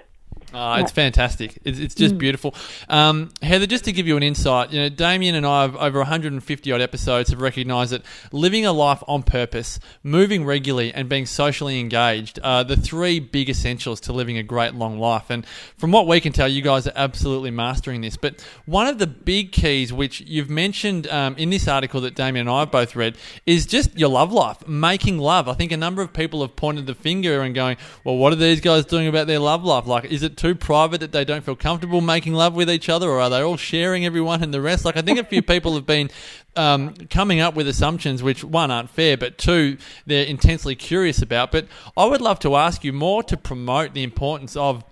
Oh, 0.54 0.74
it's 0.74 0.92
fantastic. 0.92 1.58
It's, 1.64 1.78
it's 1.78 1.94
just 1.94 2.18
beautiful. 2.18 2.54
Um, 2.88 3.30
Heather, 3.40 3.66
just 3.66 3.84
to 3.84 3.92
give 3.92 4.06
you 4.06 4.16
an 4.16 4.22
insight, 4.22 4.70
you 4.70 4.80
know, 4.80 4.88
Damien 4.90 5.34
and 5.34 5.46
I, 5.46 5.62
have, 5.62 5.76
over 5.76 5.98
150 5.98 6.72
odd 6.72 6.80
episodes, 6.80 7.30
have 7.30 7.40
recognised 7.40 7.92
that 7.92 8.02
living 8.32 8.66
a 8.66 8.72
life 8.72 9.02
on 9.08 9.22
purpose, 9.22 9.80
moving 10.02 10.44
regularly, 10.44 10.92
and 10.92 11.08
being 11.08 11.24
socially 11.24 11.80
engaged 11.80 12.38
are 12.42 12.64
the 12.64 12.76
three 12.76 13.18
big 13.18 13.48
essentials 13.48 14.00
to 14.00 14.12
living 14.12 14.36
a 14.36 14.42
great 14.42 14.74
long 14.74 14.98
life. 14.98 15.30
And 15.30 15.46
from 15.78 15.90
what 15.90 16.06
we 16.06 16.20
can 16.20 16.32
tell, 16.32 16.48
you 16.48 16.60
guys 16.60 16.86
are 16.86 16.92
absolutely 16.96 17.50
mastering 17.50 18.02
this. 18.02 18.16
But 18.16 18.44
one 18.66 18.86
of 18.86 18.98
the 18.98 19.06
big 19.06 19.52
keys, 19.52 19.92
which 19.92 20.20
you've 20.20 20.50
mentioned 20.50 21.06
um, 21.08 21.34
in 21.36 21.48
this 21.48 21.66
article 21.66 22.02
that 22.02 22.14
Damien 22.14 22.46
and 22.46 22.50
I 22.50 22.60
have 22.60 22.70
both 22.70 22.94
read, 22.94 23.16
is 23.46 23.64
just 23.64 23.98
your 23.98 24.10
love 24.10 24.32
life, 24.32 24.66
making 24.68 25.18
love. 25.18 25.48
I 25.48 25.54
think 25.54 25.72
a 25.72 25.76
number 25.76 26.02
of 26.02 26.12
people 26.12 26.42
have 26.42 26.56
pointed 26.56 26.86
the 26.86 26.94
finger 26.94 27.40
and 27.40 27.54
going, 27.54 27.78
well, 28.04 28.16
what 28.16 28.32
are 28.32 28.36
these 28.36 28.60
guys 28.60 28.84
doing 28.84 29.06
about 29.08 29.26
their 29.26 29.38
love 29.38 29.64
life? 29.64 29.86
Like, 29.86 30.04
is 30.04 30.22
it 30.22 30.36
too 30.42 30.56
private 30.56 30.98
that 30.98 31.12
they 31.12 31.24
don't 31.24 31.44
feel 31.44 31.54
comfortable 31.54 32.00
making 32.00 32.34
love 32.34 32.52
with 32.52 32.68
each 32.68 32.88
other, 32.88 33.08
or 33.08 33.20
are 33.20 33.30
they 33.30 33.40
all 33.40 33.56
sharing 33.56 34.04
everyone 34.04 34.42
and 34.42 34.52
the 34.52 34.60
rest? 34.60 34.84
Like, 34.84 34.96
I 34.96 35.02
think 35.02 35.20
a 35.20 35.24
few 35.24 35.40
people 35.54 35.76
have 35.76 35.86
been 35.86 36.10
um, 36.56 36.94
coming 37.10 37.38
up 37.38 37.54
with 37.54 37.68
assumptions 37.68 38.24
which, 38.24 38.42
one, 38.42 38.72
aren't 38.72 38.90
fair, 38.90 39.16
but 39.16 39.38
two, 39.38 39.76
they're 40.04 40.26
intensely 40.26 40.74
curious 40.74 41.22
about. 41.22 41.52
But 41.52 41.68
I 41.96 42.06
would 42.06 42.20
love 42.20 42.40
to 42.40 42.56
ask 42.56 42.82
you 42.82 42.92
more 42.92 43.22
to 43.22 43.36
promote 43.36 43.94
the 43.94 44.02
importance 44.02 44.56
of 44.56 44.82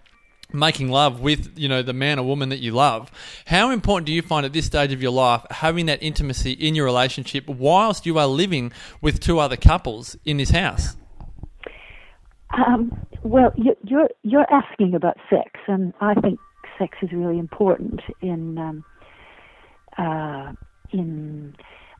making 0.52 0.88
love 0.88 1.18
with 1.20 1.56
you 1.56 1.68
know 1.68 1.80
the 1.80 1.92
man 1.92 2.18
or 2.18 2.26
woman 2.26 2.48
that 2.48 2.58
you 2.58 2.72
love 2.72 3.08
how 3.46 3.70
important 3.70 4.04
do 4.04 4.12
you 4.12 4.20
find 4.20 4.44
at 4.44 4.52
this 4.52 4.66
stage 4.66 4.92
of 4.92 5.00
your 5.00 5.12
life 5.12 5.46
having 5.48 5.86
that 5.86 6.02
intimacy 6.02 6.50
in 6.50 6.74
your 6.74 6.84
relationship 6.84 7.46
whilst 7.46 8.04
you 8.04 8.18
are 8.18 8.26
living 8.26 8.72
with 9.00 9.20
two 9.20 9.38
other 9.38 9.56
couples 9.56 10.16
in 10.24 10.38
this 10.38 10.50
house 10.50 10.96
Um, 12.52 12.92
well, 13.22 13.52
you, 13.56 13.76
you're 13.84 14.08
you're 14.22 14.46
asking 14.52 14.94
about 14.94 15.16
sex, 15.28 15.50
and 15.68 15.92
I 16.00 16.14
think 16.14 16.40
sex 16.78 16.98
is 17.02 17.10
really 17.12 17.38
important 17.38 18.00
in 18.20 18.58
um, 18.58 18.84
uh, 19.98 20.52
in 20.90 21.54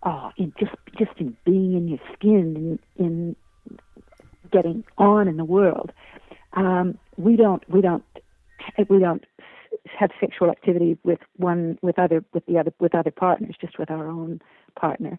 oh, 0.04 0.30
in 0.36 0.52
just 0.58 0.72
just 0.98 1.12
in 1.18 1.36
being 1.44 1.74
in 1.74 1.88
your 1.88 1.98
skin, 2.14 2.78
in, 2.98 3.04
in 3.04 3.36
getting 4.50 4.84
on 4.98 5.28
in 5.28 5.36
the 5.36 5.44
world. 5.44 5.92
Um, 6.54 6.98
we 7.16 7.36
don't 7.36 7.62
we 7.68 7.80
don't 7.80 8.04
we 8.88 8.98
don't 8.98 9.24
have 9.98 10.10
sexual 10.20 10.50
activity 10.50 10.98
with 11.04 11.20
one 11.36 11.78
with 11.82 11.98
other 11.98 12.24
with 12.32 12.44
the 12.46 12.58
other 12.58 12.72
with 12.80 12.94
other 12.94 13.10
partners, 13.12 13.54
just 13.60 13.78
with 13.78 13.90
our 13.90 14.08
own 14.08 14.40
partner. 14.78 15.18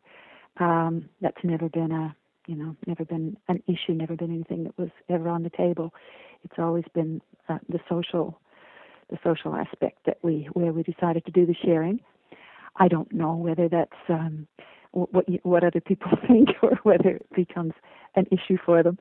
Um, 0.59 1.09
that's 1.21 1.43
never 1.43 1.69
been 1.69 1.91
a 1.91 2.15
you 2.47 2.55
know 2.55 2.75
never 2.87 3.05
been 3.05 3.37
an 3.47 3.61
issue, 3.67 3.93
never 3.93 4.15
been 4.15 4.33
anything 4.33 4.63
that 4.65 4.77
was 4.77 4.89
ever 5.09 5.29
on 5.29 5.43
the 5.43 5.49
table. 5.49 5.93
It's 6.43 6.57
always 6.57 6.85
been 6.93 7.21
uh, 7.49 7.59
the 7.69 7.79
social 7.89 8.39
the 9.09 9.17
social 9.23 9.55
aspect 9.55 9.99
that 10.05 10.17
we 10.21 10.47
where 10.53 10.73
we 10.73 10.83
decided 10.83 11.25
to 11.25 11.31
do 11.31 11.45
the 11.45 11.55
sharing. 11.63 11.99
I 12.77 12.87
don't 12.87 13.11
know 13.11 13.35
whether 13.35 13.67
that's 13.67 13.91
um, 14.09 14.47
what 14.91 15.27
you, 15.27 15.39
what 15.43 15.63
other 15.63 15.81
people 15.81 16.11
think 16.27 16.49
or 16.61 16.79
whether 16.83 17.09
it 17.09 17.25
becomes 17.35 17.73
an 18.15 18.27
issue 18.31 18.57
for 18.65 18.83
them. 18.83 18.97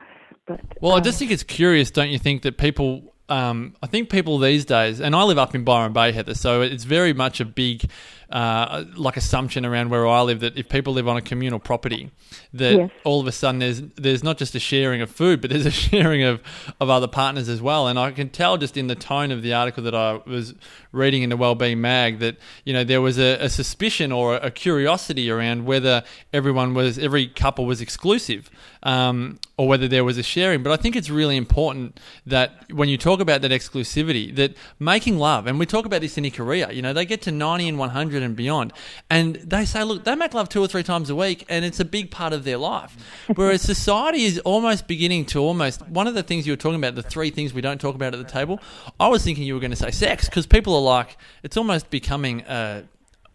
But 0.47 0.61
Well, 0.81 0.93
I 0.93 0.99
uh, 0.99 1.01
just 1.01 1.19
think 1.19 1.31
it's 1.31 1.43
curious, 1.43 1.91
don't 1.91 2.11
you 2.11 2.19
think, 2.19 2.43
that 2.43 2.59
people. 2.59 3.15
Um, 3.29 3.77
I 3.81 3.87
think 3.87 4.11
people 4.11 4.39
these 4.39 4.65
days, 4.65 5.01
and 5.01 5.15
I 5.15 5.23
live 5.23 5.39
up 5.39 5.55
in 5.55 5.63
Byron 5.63 5.93
Bay, 5.93 6.11
Heather, 6.11 6.35
so 6.35 6.63
it's 6.63 6.83
very 6.83 7.13
much 7.13 7.39
a 7.39 7.45
big, 7.45 7.89
uh, 8.31 8.85
like 8.97 9.17
assumption 9.17 9.67
around 9.67 9.91
where 9.91 10.07
I 10.07 10.23
live 10.23 10.41
that 10.41 10.57
if 10.57 10.69
people 10.69 10.93
live 10.93 11.09
on 11.09 11.17
a 11.17 11.21
communal 11.23 11.59
property, 11.59 12.11
that 12.53 12.77
Yes. 12.77 12.91
all 13.05 13.21
of 13.21 13.27
a 13.27 13.33
sudden 13.33 13.59
there's 13.59 13.81
there's 13.97 14.23
not 14.23 14.39
just 14.39 14.55
a 14.55 14.61
sharing 14.61 15.01
of 15.03 15.11
food, 15.11 15.41
but 15.41 15.51
there's 15.51 15.67
a 15.67 15.71
sharing 15.89 16.23
of, 16.23 16.41
of 16.81 16.89
other 16.91 17.09
partners 17.09 17.49
as 17.49 17.61
well. 17.61 17.89
And 17.89 17.99
I 17.99 18.13
can 18.13 18.29
tell 18.29 18.57
just 18.57 18.77
in 18.77 18.87
the 18.87 18.95
tone 18.95 19.31
of 19.33 19.43
the 19.43 19.53
article 19.53 19.83
that 19.85 19.95
I 19.95 20.21
was 20.27 20.55
reading 20.93 21.23
in 21.23 21.31
the 21.31 21.37
Wellbeing 21.37 21.81
Mag 21.81 22.19
that 22.21 22.37
you 22.65 22.73
know 22.73 22.85
there 22.85 23.01
was 23.01 23.19
a, 23.19 23.37
a 23.45 23.49
suspicion 23.49 24.13
or 24.13 24.37
a 24.37 24.51
curiosity 24.51 25.31
around 25.31 25.67
whether 25.67 26.03
everyone 26.33 26.75
was 26.75 26.99
every 26.99 27.27
couple 27.27 27.67
was 27.67 27.81
exclusive, 27.81 28.49
um, 28.85 29.39
or 29.57 29.67
whether 29.69 29.89
there 29.89 30.05
was 30.05 30.19
a 30.19 30.23
sharing. 30.23 30.63
But 30.63 30.73
I 30.73 30.77
think 30.77 30.95
it's 30.97 31.11
really 31.11 31.37
important 31.37 31.99
that 32.27 32.71
when 32.73 32.89
you 32.89 32.97
talk 32.97 33.21
about 33.21 33.43
that 33.43 33.51
exclusivity, 33.51 34.35
that 34.37 34.57
making 34.79 35.19
love, 35.19 35.47
and 35.47 35.59
we 35.59 35.67
talk 35.67 35.85
about 35.87 36.01
this 36.01 36.17
in 36.17 36.25
Ikaria, 36.25 36.75
you 36.75 36.83
know, 36.83 36.93
they 36.93 37.05
get 37.05 37.23
to 37.23 37.33
90 37.33 37.69
and 37.69 37.79
100 37.79 38.20
and 38.23 38.37
beyond, 38.37 38.73
and 39.09 39.37
they 39.37 39.65
say, 39.65 39.83
look, 39.85 40.05
they 40.05 40.15
make 40.15 40.35
love 40.35 40.49
two 40.49 40.63
or 40.63 40.69
three 40.69 40.83
times 40.83 41.11
a 41.11 41.17
week, 41.17 41.45
and 41.49 41.65
it's 41.65 41.81
a 41.81 41.85
big 41.85 42.11
part 42.11 42.33
of 42.33 42.45
their 42.45 42.59
life. 42.59 42.97
Whereas 43.35 43.63
society 43.63 44.25
is 44.25 44.39
almost 44.41 44.87
beginning 44.87 45.27
to 45.27 45.41
almost, 45.41 45.87
one 45.89 46.07
of 46.07 46.15
the 46.15 46.23
things 46.23 46.47
you 46.47 46.53
were 46.53 46.59
talking 46.59 46.79
about, 46.79 46.95
the 46.95 47.03
three 47.03 47.31
things 47.31 47.53
we 47.53 47.61
don't 47.61 47.81
talk 47.81 47.95
about 47.95 48.15
at 48.15 48.19
the 48.19 48.31
table, 48.31 48.61
I 48.99 49.09
was 49.09 49.25
thinking 49.25 49.45
you 49.45 49.55
were 49.55 49.61
going 49.61 49.71
to 49.71 49.77
say 49.77 49.91
sex, 49.91 50.27
because 50.27 50.47
people 50.47 50.75
are 50.75 50.83
like, 50.83 51.17
it's 51.43 51.57
almost 51.57 51.91
becoming 51.91 52.43
uh, 52.43 52.85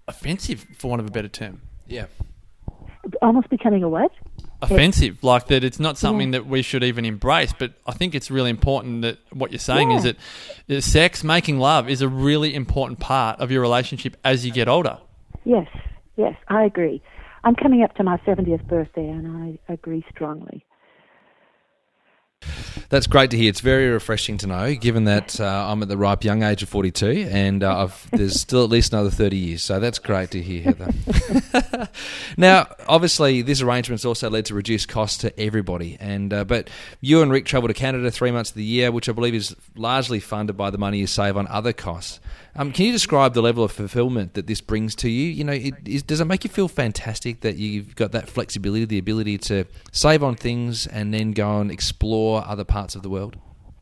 offensive, 0.07 0.65
for 0.77 0.89
want 0.89 1.01
of 1.01 1.07
a 1.07 1.11
better 1.11 1.27
term. 1.27 1.61
Yeah. 1.87 2.05
almost 3.21 3.49
becoming 3.49 3.83
a 3.83 3.89
what? 3.89 4.11
Offensive 4.61 5.23
like 5.23 5.47
that 5.47 5.63
it's 5.63 5.79
not 5.79 5.97
something 5.97 6.31
that 6.31 6.45
we 6.45 6.61
should 6.61 6.83
even 6.83 7.05
embrace 7.05 7.53
but 7.57 7.73
i 7.85 7.91
think 7.91 8.15
it's 8.15 8.31
really 8.31 8.49
important 8.49 9.01
that 9.01 9.17
what 9.31 9.51
you're 9.51 9.59
saying 9.59 9.91
is 9.91 10.03
that 10.03 10.81
sex 10.81 11.23
making 11.23 11.59
love 11.59 11.89
is 11.89 12.01
a 12.01 12.07
really 12.07 12.55
important 12.55 12.99
part 12.99 13.39
of 13.39 13.51
your 13.51 13.61
relationship 13.61 14.17
as 14.23 14.45
you 14.45 14.51
get 14.51 14.67
older 14.67 14.97
Yes, 15.45 15.67
yes, 16.17 16.35
I 16.47 16.63
agree. 16.63 17.01
I'm 17.43 17.55
coming 17.55 17.83
up 17.83 17.95
to 17.95 18.03
my 18.03 18.17
70th 18.17 18.67
birthday, 18.67 19.07
and 19.07 19.59
I 19.69 19.73
agree 19.73 20.03
strongly. 20.09 20.65
That's 22.89 23.07
great 23.07 23.31
to 23.31 23.37
hear. 23.37 23.49
It's 23.49 23.61
very 23.61 23.87
refreshing 23.87 24.37
to 24.39 24.47
know, 24.47 24.75
given 24.75 25.05
that 25.05 25.39
uh, 25.39 25.67
I'm 25.69 25.81
at 25.81 25.87
the 25.87 25.97
ripe 25.97 26.23
young 26.23 26.43
age 26.43 26.63
of 26.63 26.69
42, 26.69 27.27
and 27.31 27.63
uh, 27.63 27.83
I've, 27.83 28.09
there's 28.11 28.39
still 28.39 28.63
at 28.63 28.69
least 28.69 28.93
another 28.93 29.09
30 29.09 29.37
years. 29.37 29.63
So 29.63 29.79
that's 29.79 29.99
great 29.99 30.31
to 30.31 30.41
hear, 30.41 30.63
Heather. 30.63 31.89
now, 32.37 32.67
obviously, 32.87 33.41
this 33.41 33.61
arrangement's 33.61 34.05
also 34.05 34.29
led 34.29 34.45
to 34.45 34.53
reduced 34.53 34.87
costs 34.87 35.17
to 35.19 35.39
everybody. 35.39 35.97
And 35.99 36.33
uh, 36.33 36.43
but 36.43 36.69
you 37.01 37.21
and 37.21 37.31
Rick 37.31 37.45
travel 37.45 37.67
to 37.67 37.73
Canada 37.73 38.11
three 38.11 38.31
months 38.31 38.51
of 38.51 38.55
the 38.55 38.63
year, 38.63 38.91
which 38.91 39.09
I 39.09 39.11
believe 39.11 39.35
is 39.35 39.55
largely 39.75 40.19
funded 40.19 40.57
by 40.57 40.69
the 40.69 40.77
money 40.77 40.99
you 40.99 41.07
save 41.07 41.37
on 41.37 41.47
other 41.47 41.73
costs. 41.73 42.19
Um, 42.55 42.71
can 42.71 42.85
you 42.85 42.91
describe 42.91 43.33
the 43.33 43.41
level 43.41 43.63
of 43.63 43.71
fulfillment 43.71 44.33
that 44.35 44.47
this 44.47 44.61
brings 44.61 44.95
to 44.95 45.09
you? 45.09 45.29
You 45.29 45.43
know, 45.43 45.53
it, 45.53 45.73
is, 45.85 46.03
does 46.03 46.21
it 46.21 46.25
make 46.25 46.43
you 46.43 46.49
feel 46.49 46.67
fantastic 46.69 47.41
that 47.41 47.57
you've 47.57 47.95
got 47.95 48.13
that 48.13 48.29
flexibility, 48.29 48.85
the 48.85 48.97
ability 48.97 49.37
to 49.39 49.65
save 49.91 50.23
on 50.23 50.35
things 50.35 50.87
and 50.87 51.13
then 51.13 51.31
go 51.31 51.59
and 51.59 51.69
explore 51.69 52.45
other 52.45 52.63
parts 52.63 52.95
of 52.95 53.03
the 53.03 53.09
world? 53.09 53.35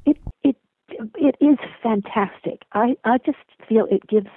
It 0.05 0.17
it 0.43 0.55
it 1.15 1.35
is 1.39 1.57
fantastic. 1.81 2.63
I 2.73 2.95
I 3.03 3.17
just 3.19 3.37
feel 3.67 3.87
it 3.91 4.07
gives 4.07 4.27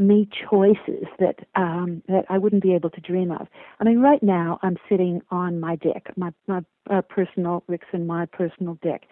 me 0.00 0.28
choices 0.50 1.04
that 1.18 1.36
um, 1.54 2.02
that 2.08 2.24
I 2.28 2.38
wouldn't 2.38 2.62
be 2.62 2.74
able 2.74 2.90
to 2.90 3.00
dream 3.00 3.30
of. 3.30 3.46
I 3.78 3.84
mean, 3.84 4.00
right 4.00 4.22
now 4.22 4.58
I'm 4.62 4.76
sitting 4.88 5.20
on 5.30 5.60
my 5.60 5.76
deck, 5.76 6.12
my 6.16 6.32
my 6.48 6.62
uh, 6.90 7.02
personal 7.02 7.62
Rick's 7.68 7.86
and 7.92 8.06
my 8.06 8.26
personal 8.26 8.78
deck, 8.82 9.02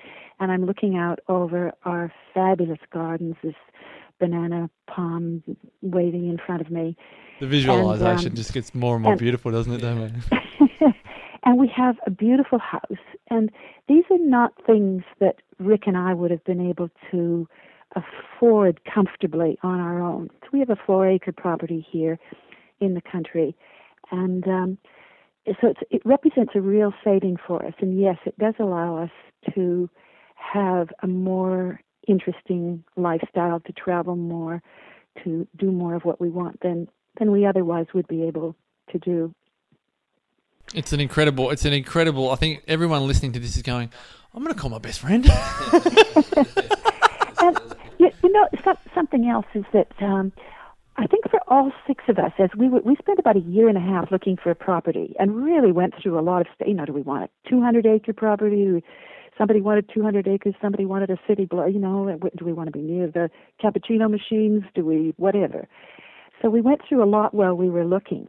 and 0.41 0.51
I'm 0.51 0.65
looking 0.65 0.97
out 0.97 1.21
over 1.29 1.73
our 1.85 2.13
fabulous 2.35 2.81
gardens. 2.93 3.37
This 3.43 3.55
banana 4.19 4.69
palm 4.89 5.45
waving 5.83 6.29
in 6.29 6.39
front 6.45 6.63
of 6.63 6.71
me, 6.71 6.97
the 7.41 7.47
visualization 7.47 8.31
um, 8.31 8.35
just 8.35 8.53
gets 8.53 8.75
more 8.75 8.95
and 8.97 9.03
more 9.05 9.13
and- 9.13 9.21
beautiful 9.21 9.53
doesn't 9.53 9.73
it 9.73 9.81
Damien? 9.81 10.23
and 11.45 11.59
we 11.59 11.71
have 11.75 11.97
a 12.07 12.11
beautiful 12.11 12.59
house. 12.59 12.83
And 13.31 13.51
these 13.89 14.05
are 14.11 14.19
not 14.19 14.53
things 14.67 15.03
that 15.21 15.37
Rick 15.59 15.83
and 15.87 15.97
I 15.97 16.15
would 16.15 16.31
have 16.31 16.45
been 16.45 16.67
able 16.67 16.91
to 17.11 17.49
afford 17.97 18.81
comfortably 18.85 19.59
on 19.63 19.81
our 19.81 20.01
own. 20.01 20.31
So 20.43 20.49
we 20.53 20.61
have 20.61 20.71
a 20.71 20.79
four 20.87 21.09
acre 21.09 21.33
property 21.33 21.87
here 21.91 22.19
in 22.81 22.95
the 22.95 23.01
country. 23.01 23.57
And 24.11 24.47
um, 24.47 24.79
so 25.47 25.69
it's, 25.69 25.81
it 25.91 26.03
represents 26.05 26.53
a 26.55 26.61
real 26.61 26.93
saving 27.05 27.37
for 27.47 27.65
us. 27.65 27.75
And 27.81 27.99
yes, 28.01 28.17
it 28.27 28.39
does 28.39 28.55
allow 28.59 28.99
us 28.99 29.11
to 29.55 29.89
have 30.35 30.89
a 31.03 31.07
more 31.07 31.81
interesting 32.07 32.85
lifestyle, 32.97 33.61
to 33.61 33.73
travel 33.73 34.17
more, 34.17 34.63
to 35.25 35.47
do 35.57 35.71
more 35.71 35.95
of 35.95 36.05
what 36.05 36.21
we 36.21 36.29
want 36.31 36.61
than, 36.61 36.89
than 37.19 37.33
we 37.33 37.47
otherwise 37.47 37.87
would 37.95 38.07
be 38.09 38.23
able 38.23 38.57
to 38.93 38.99
do. 38.99 39.35
it's 40.75 40.93
an 40.93 41.01
incredible 41.01 41.51
it's 41.51 41.65
an 41.67 41.73
incredible 41.75 42.31
i 42.31 42.37
think 42.37 42.63
everyone 42.67 43.07
listening 43.07 43.33
to 43.33 43.39
this 43.39 43.57
is 43.57 43.63
going 43.63 43.91
i'm 44.33 44.43
going 44.43 44.55
to 44.55 44.59
call 44.59 44.71
my 44.71 44.79
best 44.79 45.01
friend 45.01 45.25
You, 48.29 48.47
you 48.53 48.75
something 48.95 49.29
else 49.29 49.47
is 49.55 49.65
that 49.73 49.91
um, 50.01 50.33
I 50.97 51.07
think 51.07 51.31
for 51.31 51.41
all 51.47 51.73
six 51.87 52.05
of 52.09 52.19
us, 52.19 52.33
as 52.39 52.51
we 52.57 52.69
we 52.69 52.97
spent 52.97 53.19
about 53.19 53.37
a 53.37 53.41
year 53.41 53.69
and 53.69 53.79
a 53.79 53.81
half 53.81 54.11
looking 54.11 54.37
for 54.37 54.51
a 54.51 54.55
property, 54.55 55.15
and 55.19 55.37
really 55.37 55.73
went 55.73 55.95
through 56.01 56.19
a 56.19 56.23
lot 56.23 56.43
of. 56.43 56.47
You 56.67 56.75
know, 56.75 56.85
do 56.85 56.93
we 56.93 57.03
want 57.03 57.31
a 57.47 57.49
200 57.49 57.87
acre 57.87 58.13
property? 58.13 58.83
Somebody 59.37 59.61
wanted 59.61 59.89
200 59.95 60.27
acres. 60.27 60.55
Somebody 60.61 60.85
wanted 60.85 61.11
a 61.11 61.19
city 61.29 61.45
block. 61.45 61.69
You 61.73 61.79
know, 61.79 62.19
do 62.37 62.45
we 62.45 62.53
want 62.53 62.67
to 62.67 62.73
be 62.73 62.81
near 62.81 63.07
the 63.07 63.31
cappuccino 63.63 64.11
machines? 64.11 64.65
Do 64.75 64.85
we 64.85 65.15
whatever? 65.17 65.69
So 66.43 66.51
we 66.51 66.61
went 66.61 66.81
through 66.89 67.03
a 67.03 67.07
lot 67.07 67.35
while 67.35 67.55
we 67.55 67.71
were 67.71 67.85
looking, 67.85 68.29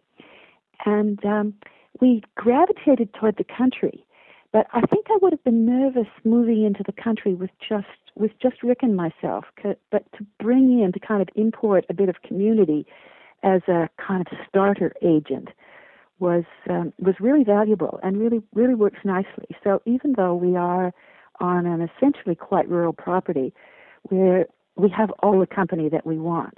and 0.86 1.24
um, 1.26 1.56
we 2.00 2.22
gravitated 2.36 3.14
toward 3.14 3.38
the 3.38 3.46
country. 3.46 4.06
But 4.52 4.68
I 4.74 4.82
think 4.82 5.08
I 5.10 5.18
would 5.22 5.32
have 5.32 5.44
been 5.44 5.66
nervous 5.66 6.08
moving 6.24 6.64
into 6.64 6.84
the 6.84 6.92
country 6.92 7.36
with 7.36 7.52
just 7.68 7.88
with 8.16 8.32
just 8.42 8.64
Rick 8.64 8.80
and 8.82 8.96
myself. 8.96 9.46
But 9.64 10.12
to 10.18 10.26
bring 10.40 10.82
in 10.82 10.92
to 10.92 11.00
kind 11.00 11.22
of 11.22 11.30
import 11.36 11.86
a 11.90 11.94
bit 11.94 12.10
of 12.10 12.22
community 12.24 12.86
as 13.44 13.62
a 13.68 13.90
kind 14.06 14.22
of 14.22 14.28
starter 14.48 14.94
agent 15.02 15.50
was 16.20 16.44
um, 16.70 16.94
was 17.00 17.16
really 17.20 17.44
valuable 17.44 18.00
and 18.04 18.18
really 18.18 18.42
really 18.54 18.76
works 18.76 19.00
nicely. 19.04 19.48
So 19.64 19.82
even 19.86 20.14
though 20.18 20.36
we 20.36 20.56
are 20.56 20.94
on 21.40 21.66
an 21.66 21.82
essentially 21.82 22.36
quite 22.36 22.68
rural 22.68 22.94
property, 22.94 23.54
where 24.04 24.48
we 24.76 24.90
have 24.90 25.12
all 25.22 25.40
the 25.40 25.48
company 25.48 25.90
that 25.90 26.06
we 26.06 26.18
want. 26.18 26.58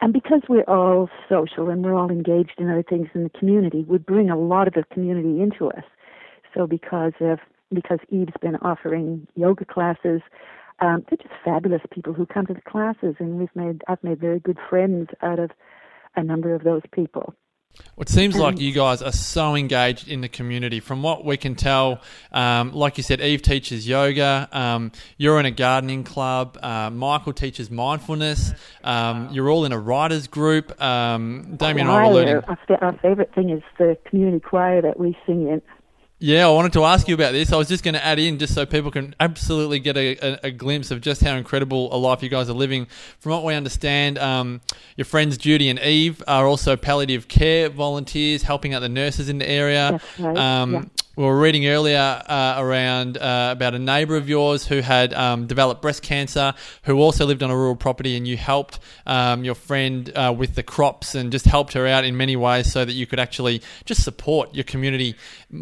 And 0.00 0.12
because 0.12 0.42
we're 0.48 0.64
all 0.64 1.08
social 1.28 1.68
and 1.68 1.84
we're 1.84 1.94
all 1.94 2.10
engaged 2.10 2.54
in 2.58 2.68
other 2.68 2.82
things 2.82 3.08
in 3.14 3.24
the 3.24 3.30
community, 3.30 3.84
we 3.86 3.98
bring 3.98 4.30
a 4.30 4.36
lot 4.36 4.66
of 4.66 4.74
the 4.74 4.84
community 4.92 5.40
into 5.40 5.68
us. 5.68 5.84
So 6.54 6.66
because 6.66 7.12
of 7.20 7.38
because 7.72 7.98
Eve's 8.10 8.34
been 8.40 8.56
offering 8.56 9.26
yoga 9.34 9.64
classes, 9.64 10.20
um, 10.80 11.04
they're 11.08 11.16
just 11.16 11.34
fabulous 11.44 11.80
people 11.90 12.12
who 12.12 12.26
come 12.26 12.46
to 12.46 12.54
the 12.54 12.60
classes, 12.60 13.16
and 13.18 13.38
we've 13.38 13.54
made 13.54 13.82
I've 13.88 14.02
made 14.02 14.20
very 14.20 14.40
good 14.40 14.58
friends 14.68 15.08
out 15.22 15.38
of 15.38 15.50
a 16.16 16.22
number 16.22 16.54
of 16.54 16.64
those 16.64 16.82
people. 16.92 17.34
Well, 17.96 18.02
it 18.02 18.10
seems 18.10 18.36
like 18.36 18.58
you 18.58 18.72
guys 18.72 19.00
are 19.00 19.12
so 19.12 19.54
engaged 19.54 20.08
in 20.08 20.20
the 20.20 20.28
community. 20.28 20.80
From 20.80 21.02
what 21.02 21.24
we 21.24 21.38
can 21.38 21.54
tell, 21.54 22.02
um, 22.30 22.72
like 22.72 22.98
you 22.98 23.02
said, 23.02 23.20
Eve 23.22 23.40
teaches 23.40 23.88
yoga. 23.88 24.48
Um, 24.52 24.92
you're 25.16 25.40
in 25.40 25.46
a 25.46 25.50
gardening 25.50 26.04
club. 26.04 26.58
Uh, 26.62 26.90
Michael 26.90 27.32
teaches 27.32 27.70
mindfulness. 27.70 28.52
Um, 28.84 29.30
you're 29.32 29.48
all 29.48 29.64
in 29.64 29.72
a 29.72 29.78
writers 29.78 30.26
group. 30.26 30.80
Um, 30.82 31.56
Damien 31.56 31.86
and 31.86 31.96
I 31.96 32.06
were 32.06 32.10
alluding. 32.10 32.36
Our, 32.36 32.58
our 32.82 32.92
favourite 32.98 33.34
thing 33.34 33.50
is 33.50 33.62
the 33.78 33.96
community 34.04 34.40
choir 34.40 34.82
that 34.82 34.98
we 34.98 35.16
sing 35.26 35.48
in. 35.48 35.62
Yeah, 36.22 36.46
I 36.46 36.50
wanted 36.50 36.72
to 36.74 36.84
ask 36.84 37.08
you 37.08 37.14
about 37.16 37.32
this. 37.32 37.52
I 37.52 37.56
was 37.56 37.66
just 37.66 37.82
going 37.82 37.94
to 37.94 38.04
add 38.04 38.20
in 38.20 38.38
just 38.38 38.54
so 38.54 38.64
people 38.64 38.92
can 38.92 39.12
absolutely 39.18 39.80
get 39.80 39.96
a, 39.96 40.16
a, 40.24 40.38
a, 40.44 40.50
glimpse 40.52 40.92
of 40.92 41.00
just 41.00 41.20
how 41.20 41.34
incredible 41.34 41.92
a 41.92 41.98
life 41.98 42.22
you 42.22 42.28
guys 42.28 42.48
are 42.48 42.52
living. 42.52 42.86
From 43.18 43.32
what 43.32 43.42
we 43.42 43.54
understand, 43.54 44.18
um, 44.18 44.60
your 44.96 45.04
friends 45.04 45.36
Judy 45.36 45.68
and 45.68 45.80
Eve 45.80 46.22
are 46.28 46.46
also 46.46 46.76
palliative 46.76 47.26
care 47.26 47.68
volunteers 47.70 48.44
helping 48.44 48.72
out 48.72 48.80
the 48.80 48.88
nurses 48.88 49.28
in 49.28 49.38
the 49.38 49.48
area. 49.48 50.00
Right. 50.16 50.36
Um, 50.36 50.72
yeah 50.74 50.82
we 51.14 51.24
were 51.24 51.38
reading 51.38 51.66
earlier 51.66 52.22
uh, 52.26 52.54
around 52.56 53.18
uh, 53.18 53.50
about 53.52 53.74
a 53.74 53.78
neighbour 53.78 54.16
of 54.16 54.30
yours 54.30 54.66
who 54.66 54.80
had 54.80 55.12
um, 55.12 55.46
developed 55.46 55.82
breast 55.82 56.02
cancer, 56.02 56.54
who 56.84 56.98
also 56.98 57.26
lived 57.26 57.42
on 57.42 57.50
a 57.50 57.56
rural 57.56 57.76
property, 57.76 58.16
and 58.16 58.26
you 58.26 58.38
helped 58.38 58.78
um, 59.04 59.44
your 59.44 59.54
friend 59.54 60.10
uh, 60.16 60.34
with 60.36 60.54
the 60.54 60.62
crops 60.62 61.14
and 61.14 61.30
just 61.30 61.44
helped 61.44 61.74
her 61.74 61.86
out 61.86 62.04
in 62.04 62.16
many 62.16 62.34
ways 62.34 62.72
so 62.72 62.84
that 62.84 62.94
you 62.94 63.06
could 63.06 63.20
actually 63.20 63.60
just 63.84 64.02
support 64.02 64.54
your 64.54 64.64
community 64.64 65.14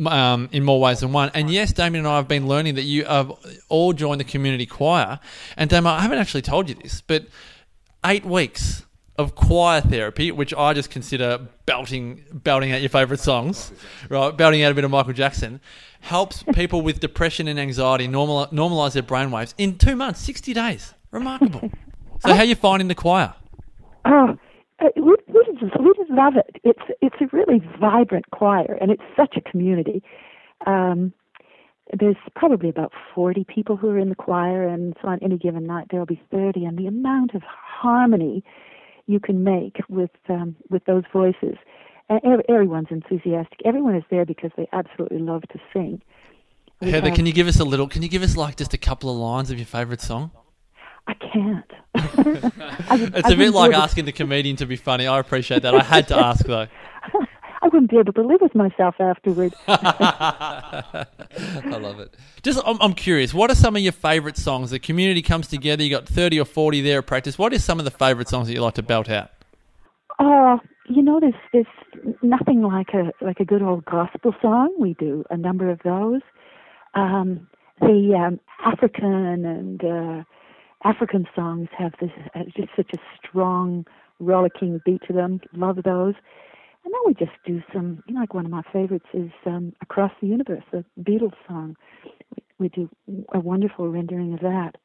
um, 0.06 0.48
in 0.52 0.62
more 0.62 0.80
ways 0.80 1.00
than 1.00 1.12
one. 1.12 1.30
And 1.34 1.50
yes, 1.50 1.72
Damien 1.72 2.04
and 2.04 2.08
I 2.08 2.16
have 2.16 2.28
been 2.28 2.46
learning 2.46 2.76
that 2.76 2.84
you 2.84 3.04
have 3.06 3.32
all 3.68 3.92
joined 3.92 4.20
the 4.20 4.24
community 4.24 4.66
choir. 4.66 5.18
And 5.56 5.68
Damien, 5.68 5.94
I 5.94 6.00
haven't 6.00 6.18
actually 6.18 6.42
told 6.42 6.68
you 6.68 6.76
this, 6.76 7.00
but 7.00 7.26
eight 8.04 8.24
weeks 8.24 8.84
of 9.20 9.34
choir 9.34 9.80
therapy, 9.80 10.32
which 10.32 10.54
I 10.54 10.72
just 10.72 10.90
consider 10.90 11.46
belting 11.66 12.24
belting 12.32 12.72
out 12.72 12.80
your 12.80 12.88
favourite 12.90 13.20
songs, 13.20 13.72
right? 14.08 14.36
Belting 14.36 14.62
out 14.62 14.72
a 14.72 14.74
bit 14.74 14.84
of 14.84 14.90
Michael 14.90 15.12
Jackson, 15.12 15.60
helps 16.00 16.42
people 16.54 16.82
with 16.82 17.00
depression 17.00 17.46
and 17.48 17.60
anxiety 17.60 18.08
normal, 18.08 18.46
normalize 18.46 18.94
their 18.94 19.02
brainwaves 19.02 19.54
in 19.58 19.78
two 19.78 19.94
months, 19.94 20.20
sixty 20.20 20.54
days. 20.54 20.94
Remarkable. 21.10 21.70
So, 22.20 22.34
how 22.34 22.42
you 22.42 22.54
finding 22.54 22.88
the 22.88 22.94
choir? 22.94 23.34
Oh, 24.04 24.36
we, 24.96 25.16
we, 25.26 25.44
just, 25.58 25.80
we 25.80 25.92
just 25.96 26.10
love 26.10 26.34
it. 26.36 26.56
It's 26.64 26.82
it's 27.00 27.16
a 27.20 27.36
really 27.36 27.60
vibrant 27.80 28.30
choir, 28.30 28.78
and 28.80 28.90
it's 28.90 29.02
such 29.16 29.36
a 29.36 29.40
community. 29.40 30.02
Um, 30.66 31.12
there's 31.98 32.16
probably 32.36 32.68
about 32.68 32.92
40 33.14 33.44
people 33.52 33.76
who 33.76 33.88
are 33.88 33.98
in 33.98 34.10
the 34.10 34.14
choir, 34.14 34.66
and 34.66 34.94
so 35.02 35.08
on 35.08 35.18
any 35.22 35.36
given 35.36 35.66
night 35.66 35.86
there'll 35.90 36.06
be 36.06 36.20
30. 36.30 36.64
And 36.64 36.78
the 36.78 36.86
amount 36.86 37.34
of 37.34 37.42
harmony 37.42 38.44
you 39.10 39.18
can 39.20 39.42
make 39.42 39.76
with 39.88 40.10
um, 40.28 40.56
with 40.70 40.84
those 40.84 41.04
voices. 41.12 41.56
And 42.08 42.42
everyone's 42.48 42.88
enthusiastic. 42.90 43.60
Everyone 43.64 43.94
is 43.94 44.02
there 44.10 44.24
because 44.24 44.50
they 44.56 44.68
absolutely 44.72 45.18
love 45.18 45.42
to 45.52 45.60
sing. 45.72 46.02
Heather, 46.82 47.08
have, 47.08 47.16
can 47.16 47.24
you 47.24 47.32
give 47.32 47.46
us 47.46 47.60
a 47.60 47.64
little? 47.64 47.86
Can 47.86 48.02
you 48.02 48.08
give 48.08 48.22
us 48.22 48.36
like 48.36 48.56
just 48.56 48.74
a 48.74 48.78
couple 48.78 49.10
of 49.10 49.16
lines 49.16 49.50
of 49.50 49.58
your 49.58 49.66
favourite 49.66 50.00
song? 50.00 50.30
I 51.06 51.14
can't. 51.14 51.70
it's 53.14 53.30
a 53.30 53.36
bit 53.36 53.52
like 53.52 53.72
asking 53.72 54.06
the 54.06 54.12
comedian 54.12 54.56
to 54.56 54.66
be 54.66 54.76
funny. 54.76 55.06
I 55.06 55.18
appreciate 55.18 55.62
that. 55.62 55.74
I 55.74 55.82
had 55.82 56.08
to 56.08 56.16
ask 56.16 56.44
though. 56.46 56.66
Wouldn't 57.72 57.90
be 57.90 57.98
able 57.98 58.12
to 58.14 58.22
live 58.22 58.40
with 58.40 58.54
myself 58.54 58.96
afterwards. 58.98 59.54
I 59.68 61.06
love 61.64 62.00
it. 62.00 62.16
Just, 62.42 62.60
I'm, 62.66 62.78
I'm, 62.80 62.94
curious. 62.94 63.32
What 63.32 63.50
are 63.50 63.54
some 63.54 63.76
of 63.76 63.82
your 63.82 63.92
favourite 63.92 64.36
songs? 64.36 64.70
The 64.70 64.78
community 64.78 65.22
comes 65.22 65.46
together. 65.46 65.84
You 65.84 65.90
got 65.90 66.08
thirty 66.08 66.40
or 66.40 66.44
forty 66.44 66.80
there 66.80 66.98
at 66.98 67.06
practice. 67.06 67.38
What 67.38 67.52
are 67.52 67.58
some 67.58 67.78
of 67.78 67.84
the 67.84 67.90
favourite 67.90 68.28
songs 68.28 68.48
that 68.48 68.54
you 68.54 68.60
like 68.60 68.74
to 68.74 68.82
belt 68.82 69.08
out? 69.08 69.30
Oh, 70.18 70.58
you 70.88 71.02
know, 71.02 71.20
there's 71.20 71.34
there's 71.52 72.14
nothing 72.22 72.62
like 72.62 72.88
a 72.94 73.12
like 73.24 73.40
a 73.40 73.44
good 73.44 73.62
old 73.62 73.84
gospel 73.84 74.34
song. 74.42 74.74
We 74.78 74.94
do 74.94 75.24
a 75.30 75.36
number 75.36 75.70
of 75.70 75.80
those. 75.84 76.20
Um, 76.94 77.48
the 77.80 78.14
um, 78.16 78.40
African 78.64 79.44
and 79.44 79.84
uh, 79.84 80.22
African 80.84 81.26
songs 81.34 81.68
have 81.78 81.92
this 82.00 82.10
uh, 82.34 82.40
just 82.56 82.70
such 82.76 82.90
a 82.92 82.98
strong, 83.16 83.86
rollicking 84.18 84.80
beat 84.84 85.02
to 85.06 85.12
them. 85.12 85.40
Love 85.54 85.78
those. 85.84 86.14
And 86.84 86.94
then 86.94 87.00
we 87.06 87.14
just 87.14 87.36
do 87.44 87.62
some, 87.72 88.02
you 88.06 88.14
know, 88.14 88.20
like 88.20 88.34
one 88.34 88.46
of 88.46 88.50
my 88.50 88.62
favorites 88.72 89.06
is 89.12 89.30
um, 89.46 89.72
Across 89.82 90.12
the 90.20 90.28
Universe, 90.28 90.62
the 90.72 90.84
Beatles 91.00 91.34
song. 91.46 91.76
We, 92.58 92.68
do 92.68 92.90
a 93.32 93.40
wonderful 93.40 93.88
rendering 93.88 94.34
of 94.34 94.40
that. 94.40 94.76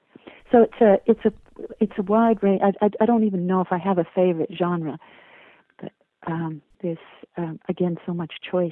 So 0.51 0.63
it's 0.63 0.81
a 0.81 0.97
it's 1.05 1.25
a 1.25 1.33
it's 1.79 1.93
a 1.97 2.03
wide 2.03 2.41
range. 2.41 2.61
I, 2.63 2.85
I, 2.85 2.89
I 3.01 3.05
don't 3.05 3.25
even 3.25 3.47
know 3.47 3.61
if 3.61 3.67
I 3.71 3.77
have 3.77 3.97
a 3.97 4.05
favorite 4.15 4.51
genre, 4.57 4.97
but 5.81 5.91
um, 6.27 6.61
there's 6.81 6.97
um, 7.37 7.59
again 7.67 7.97
so 8.05 8.13
much 8.13 8.33
choice. 8.49 8.71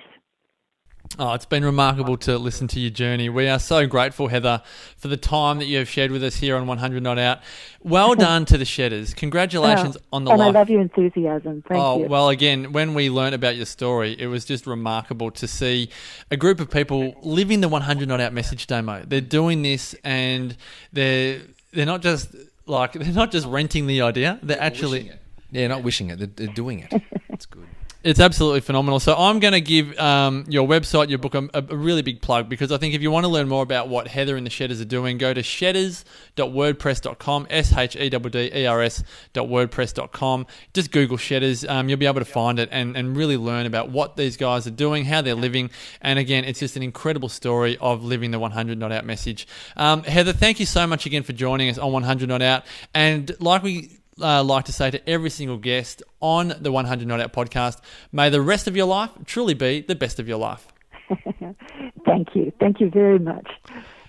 Oh, 1.19 1.33
it's 1.33 1.45
been 1.45 1.63
remarkable 1.63 2.17
to 2.17 2.39
listen 2.39 2.67
to 2.69 2.79
your 2.79 2.89
journey. 2.89 3.29
We 3.29 3.47
are 3.47 3.59
so 3.59 3.85
grateful, 3.85 4.29
Heather, 4.29 4.63
for 4.97 5.09
the 5.09 5.17
time 5.17 5.59
that 5.59 5.65
you 5.65 5.77
have 5.77 5.87
shared 5.87 6.09
with 6.09 6.23
us 6.23 6.37
here 6.37 6.55
on 6.55 6.65
100 6.65 7.03
Not 7.03 7.19
Out. 7.19 7.39
Well 7.83 8.15
done 8.27 8.45
to 8.45 8.57
the 8.57 8.65
Shedders. 8.65 9.13
Congratulations 9.13 9.95
oh, 9.95 10.05
on 10.11 10.23
the 10.23 10.31
and 10.31 10.39
life. 10.39 10.55
I 10.55 10.59
love 10.59 10.69
your 10.71 10.81
enthusiasm. 10.81 11.63
Thank 11.67 11.79
oh, 11.79 11.99
you. 11.99 12.07
well, 12.07 12.29
again, 12.29 12.71
when 12.71 12.95
we 12.95 13.11
learned 13.11 13.35
about 13.35 13.55
your 13.55 13.67
story, 13.67 14.15
it 14.17 14.25
was 14.25 14.43
just 14.43 14.65
remarkable 14.65 15.29
to 15.31 15.47
see 15.47 15.89
a 16.31 16.37
group 16.37 16.59
of 16.59 16.71
people 16.71 17.13
living 17.21 17.61
the 17.61 17.69
100 17.69 18.07
Not 18.07 18.19
Out 18.19 18.33
message 18.33 18.65
Damo. 18.65 19.03
They're 19.05 19.21
doing 19.21 19.61
this 19.61 19.93
and 20.03 20.57
they're, 20.93 21.41
they're 21.73 21.85
not 21.85 22.01
just 22.01 22.35
like, 22.65 22.93
they're 22.93 23.13
not 23.13 23.31
just 23.31 23.45
renting 23.45 23.85
the 23.85 24.01
idea, 24.01 24.39
they're, 24.41 24.55
they're 24.55 24.65
actually. 24.65 25.11
Yeah, 25.51 25.67
not 25.67 25.83
wishing 25.83 26.09
it, 26.09 26.17
they're, 26.17 26.25
they're 26.25 26.55
doing 26.55 26.79
it. 26.79 26.91
It's 27.29 27.47
good. 27.47 27.67
It's 28.03 28.19
absolutely 28.19 28.59
phenomenal. 28.59 28.99
So 28.99 29.15
I'm 29.15 29.39
going 29.39 29.53
to 29.53 29.61
give 29.61 29.97
um, 29.97 30.43
your 30.49 30.67
website, 30.67 31.07
your 31.07 31.19
book, 31.19 31.35
a, 31.35 31.47
a, 31.53 31.61
really 31.61 32.01
big 32.01 32.21
plug 32.21 32.49
because 32.49 32.69
I 32.69 32.77
think 32.77 32.93
if 32.93 33.01
you 33.01 33.09
want 33.09 33.23
to 33.23 33.29
learn 33.29 33.47
more 33.47 33.63
about 33.63 33.87
what 33.87 34.09
Heather 34.09 34.35
and 34.35 34.45
the 34.45 34.49
Shedders 34.49 34.81
are 34.81 34.85
doing, 34.85 35.17
go 35.17 35.33
to 35.33 35.41
shedders.wordpress.com, 35.41 37.47
S-H-E-D-D-E-R-S.wordpress.com. 37.49 40.47
Just 40.73 40.91
Google 40.91 41.15
Shedders. 41.15 41.63
Um, 41.63 41.87
you'll 41.87 41.97
be 41.97 42.05
able 42.05 42.19
to 42.19 42.25
find 42.25 42.59
it 42.59 42.67
and, 42.73 42.97
and 42.97 43.15
really 43.15 43.37
learn 43.37 43.65
about 43.65 43.89
what 43.89 44.17
these 44.17 44.35
guys 44.35 44.67
are 44.67 44.71
doing, 44.71 45.05
how 45.05 45.21
they're 45.21 45.33
living. 45.33 45.69
And 46.01 46.19
again, 46.19 46.43
it's 46.43 46.59
just 46.59 46.75
an 46.75 46.83
incredible 46.83 47.29
story 47.29 47.77
of 47.79 48.03
living 48.03 48.31
the 48.31 48.39
100 48.39 48.77
Not 48.77 48.91
Out 48.91 49.05
message. 49.05 49.47
Um, 49.77 50.03
Heather, 50.03 50.33
thank 50.33 50.59
you 50.59 50.65
so 50.65 50.85
much 50.85 51.05
again 51.05 51.23
for 51.23 51.31
joining 51.31 51.69
us 51.69 51.77
on 51.77 51.93
100 51.93 52.27
Not 52.27 52.41
Out. 52.41 52.65
And 52.93 53.33
like 53.39 53.63
we 53.63 54.01
uh, 54.21 54.43
like 54.43 54.65
to 54.65 54.73
say 54.73 54.91
to 54.91 55.09
every 55.09 55.29
single 55.29 55.57
guest 55.57 56.03
on 56.19 56.53
the 56.59 56.71
100 56.71 57.07
Not 57.07 57.19
Out 57.19 57.33
podcast, 57.33 57.79
may 58.11 58.29
the 58.29 58.41
rest 58.41 58.67
of 58.67 58.75
your 58.75 58.85
life 58.85 59.11
truly 59.25 59.53
be 59.53 59.81
the 59.81 59.95
best 59.95 60.19
of 60.19 60.27
your 60.27 60.37
life. 60.37 60.67
Thank 62.05 62.35
you. 62.35 62.51
Thank 62.59 62.79
you 62.79 62.89
very 62.89 63.19
much. 63.19 63.47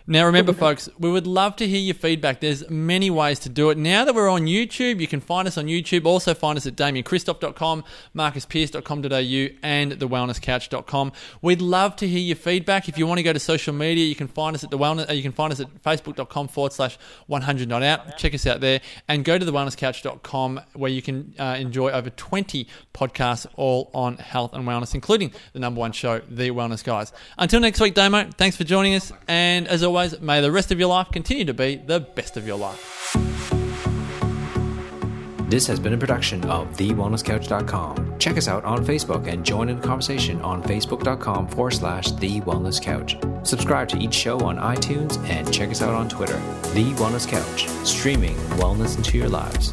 Now, 0.06 0.26
remember, 0.26 0.52
folks, 0.66 0.88
we 0.98 1.10
would 1.10 1.26
love 1.26 1.56
to 1.56 1.66
hear 1.66 1.80
your 1.80 1.94
feedback. 1.94 2.40
There's 2.40 2.68
many 2.68 3.10
ways 3.10 3.38
to 3.40 3.48
do 3.48 3.70
it. 3.70 3.78
Now 3.78 4.04
that 4.04 4.14
we're 4.14 4.28
on 4.28 4.42
YouTube, 4.42 5.00
you 5.00 5.06
can 5.06 5.20
find 5.20 5.48
us 5.48 5.56
on 5.56 5.66
YouTube. 5.66 6.04
Also, 6.04 6.34
find 6.34 6.58
us 6.58 6.66
at 6.66 6.76
damienchristoph.com, 6.76 7.84
marcuspierce.com.au, 8.14 9.56
and 9.62 9.92
thewellnesscouch.com. 9.92 11.12
We'd 11.40 11.62
love 11.62 11.96
to 11.96 12.06
hear 12.06 12.20
your 12.20 12.36
feedback. 12.36 12.86
If 12.88 12.98
you 12.98 13.06
want 13.06 13.18
to 13.18 13.22
go 13.22 13.32
to 13.32 13.40
social 13.40 13.72
media, 13.72 14.04
you 14.04 14.14
can 14.14 14.28
find 14.28 14.54
us 14.54 14.62
at 14.62 14.70
the 14.70 14.78
wellness. 14.78 15.08
Uh, 15.08 15.14
you 15.14 15.22
can 15.22 15.32
find 15.32 15.52
us 15.52 15.60
at 15.60 15.82
facebook.com 15.82 16.48
forward 16.48 16.74
slash 16.74 16.98
100 17.26 17.66
not 17.66 17.82
out. 17.82 18.18
Check 18.18 18.34
us 18.34 18.46
out 18.46 18.60
there, 18.60 18.82
and 19.08 19.24
go 19.24 19.38
to 19.38 19.44
thewellnesscouch.com 19.46 20.60
where 20.74 20.90
you 20.90 21.00
can 21.00 21.34
uh, 21.38 21.56
enjoy 21.58 21.90
over 21.90 22.10
20 22.10 22.66
podcasts 22.92 23.46
all 23.56 23.90
on 23.94 24.18
health 24.18 24.52
and 24.52 24.66
wellness, 24.66 24.94
including 24.94 25.32
the 25.54 25.60
number 25.60 25.80
one 25.80 25.92
show, 25.92 26.20
The 26.28 26.50
Wellness 26.50 26.84
Guys. 26.84 27.12
Until 27.38 27.60
next 27.60 27.80
week, 27.80 27.94
Damo. 27.94 28.28
Thanks 28.36 28.56
for 28.56 28.64
joining 28.64 28.94
us, 28.94 29.10
and 29.28 29.66
as 29.66 29.82
always 29.82 29.93
always, 29.94 30.20
may 30.20 30.40
the 30.40 30.50
rest 30.50 30.72
of 30.72 30.78
your 30.78 30.88
life 30.88 31.08
continue 31.12 31.44
to 31.44 31.54
be 31.54 31.76
the 31.76 32.00
best 32.00 32.36
of 32.36 32.46
your 32.46 32.58
life. 32.58 33.16
This 35.48 35.68
has 35.68 35.78
been 35.78 35.92
a 35.92 35.98
production 35.98 36.44
of 36.46 36.68
TheWellnessCouch.com. 36.76 38.18
Check 38.18 38.36
us 38.36 38.48
out 38.48 38.64
on 38.64 38.84
Facebook 38.84 39.28
and 39.28 39.44
join 39.44 39.68
in 39.68 39.78
the 39.78 39.86
conversation 39.86 40.40
on 40.40 40.62
Facebook.com 40.64 41.46
forward 41.48 41.72
slash 41.72 42.10
The 42.12 42.40
Wellness 42.40 42.82
Couch. 42.82 43.16
Subscribe 43.46 43.88
to 43.90 43.98
each 43.98 44.14
show 44.14 44.40
on 44.40 44.56
iTunes 44.56 45.16
and 45.28 45.52
check 45.52 45.70
us 45.70 45.80
out 45.82 45.94
on 45.94 46.08
Twitter. 46.08 46.40
The 46.72 46.92
Wellness 46.94 47.28
Couch, 47.28 47.68
streaming 47.86 48.34
wellness 48.58 48.96
into 48.96 49.16
your 49.16 49.28
lives. 49.28 49.72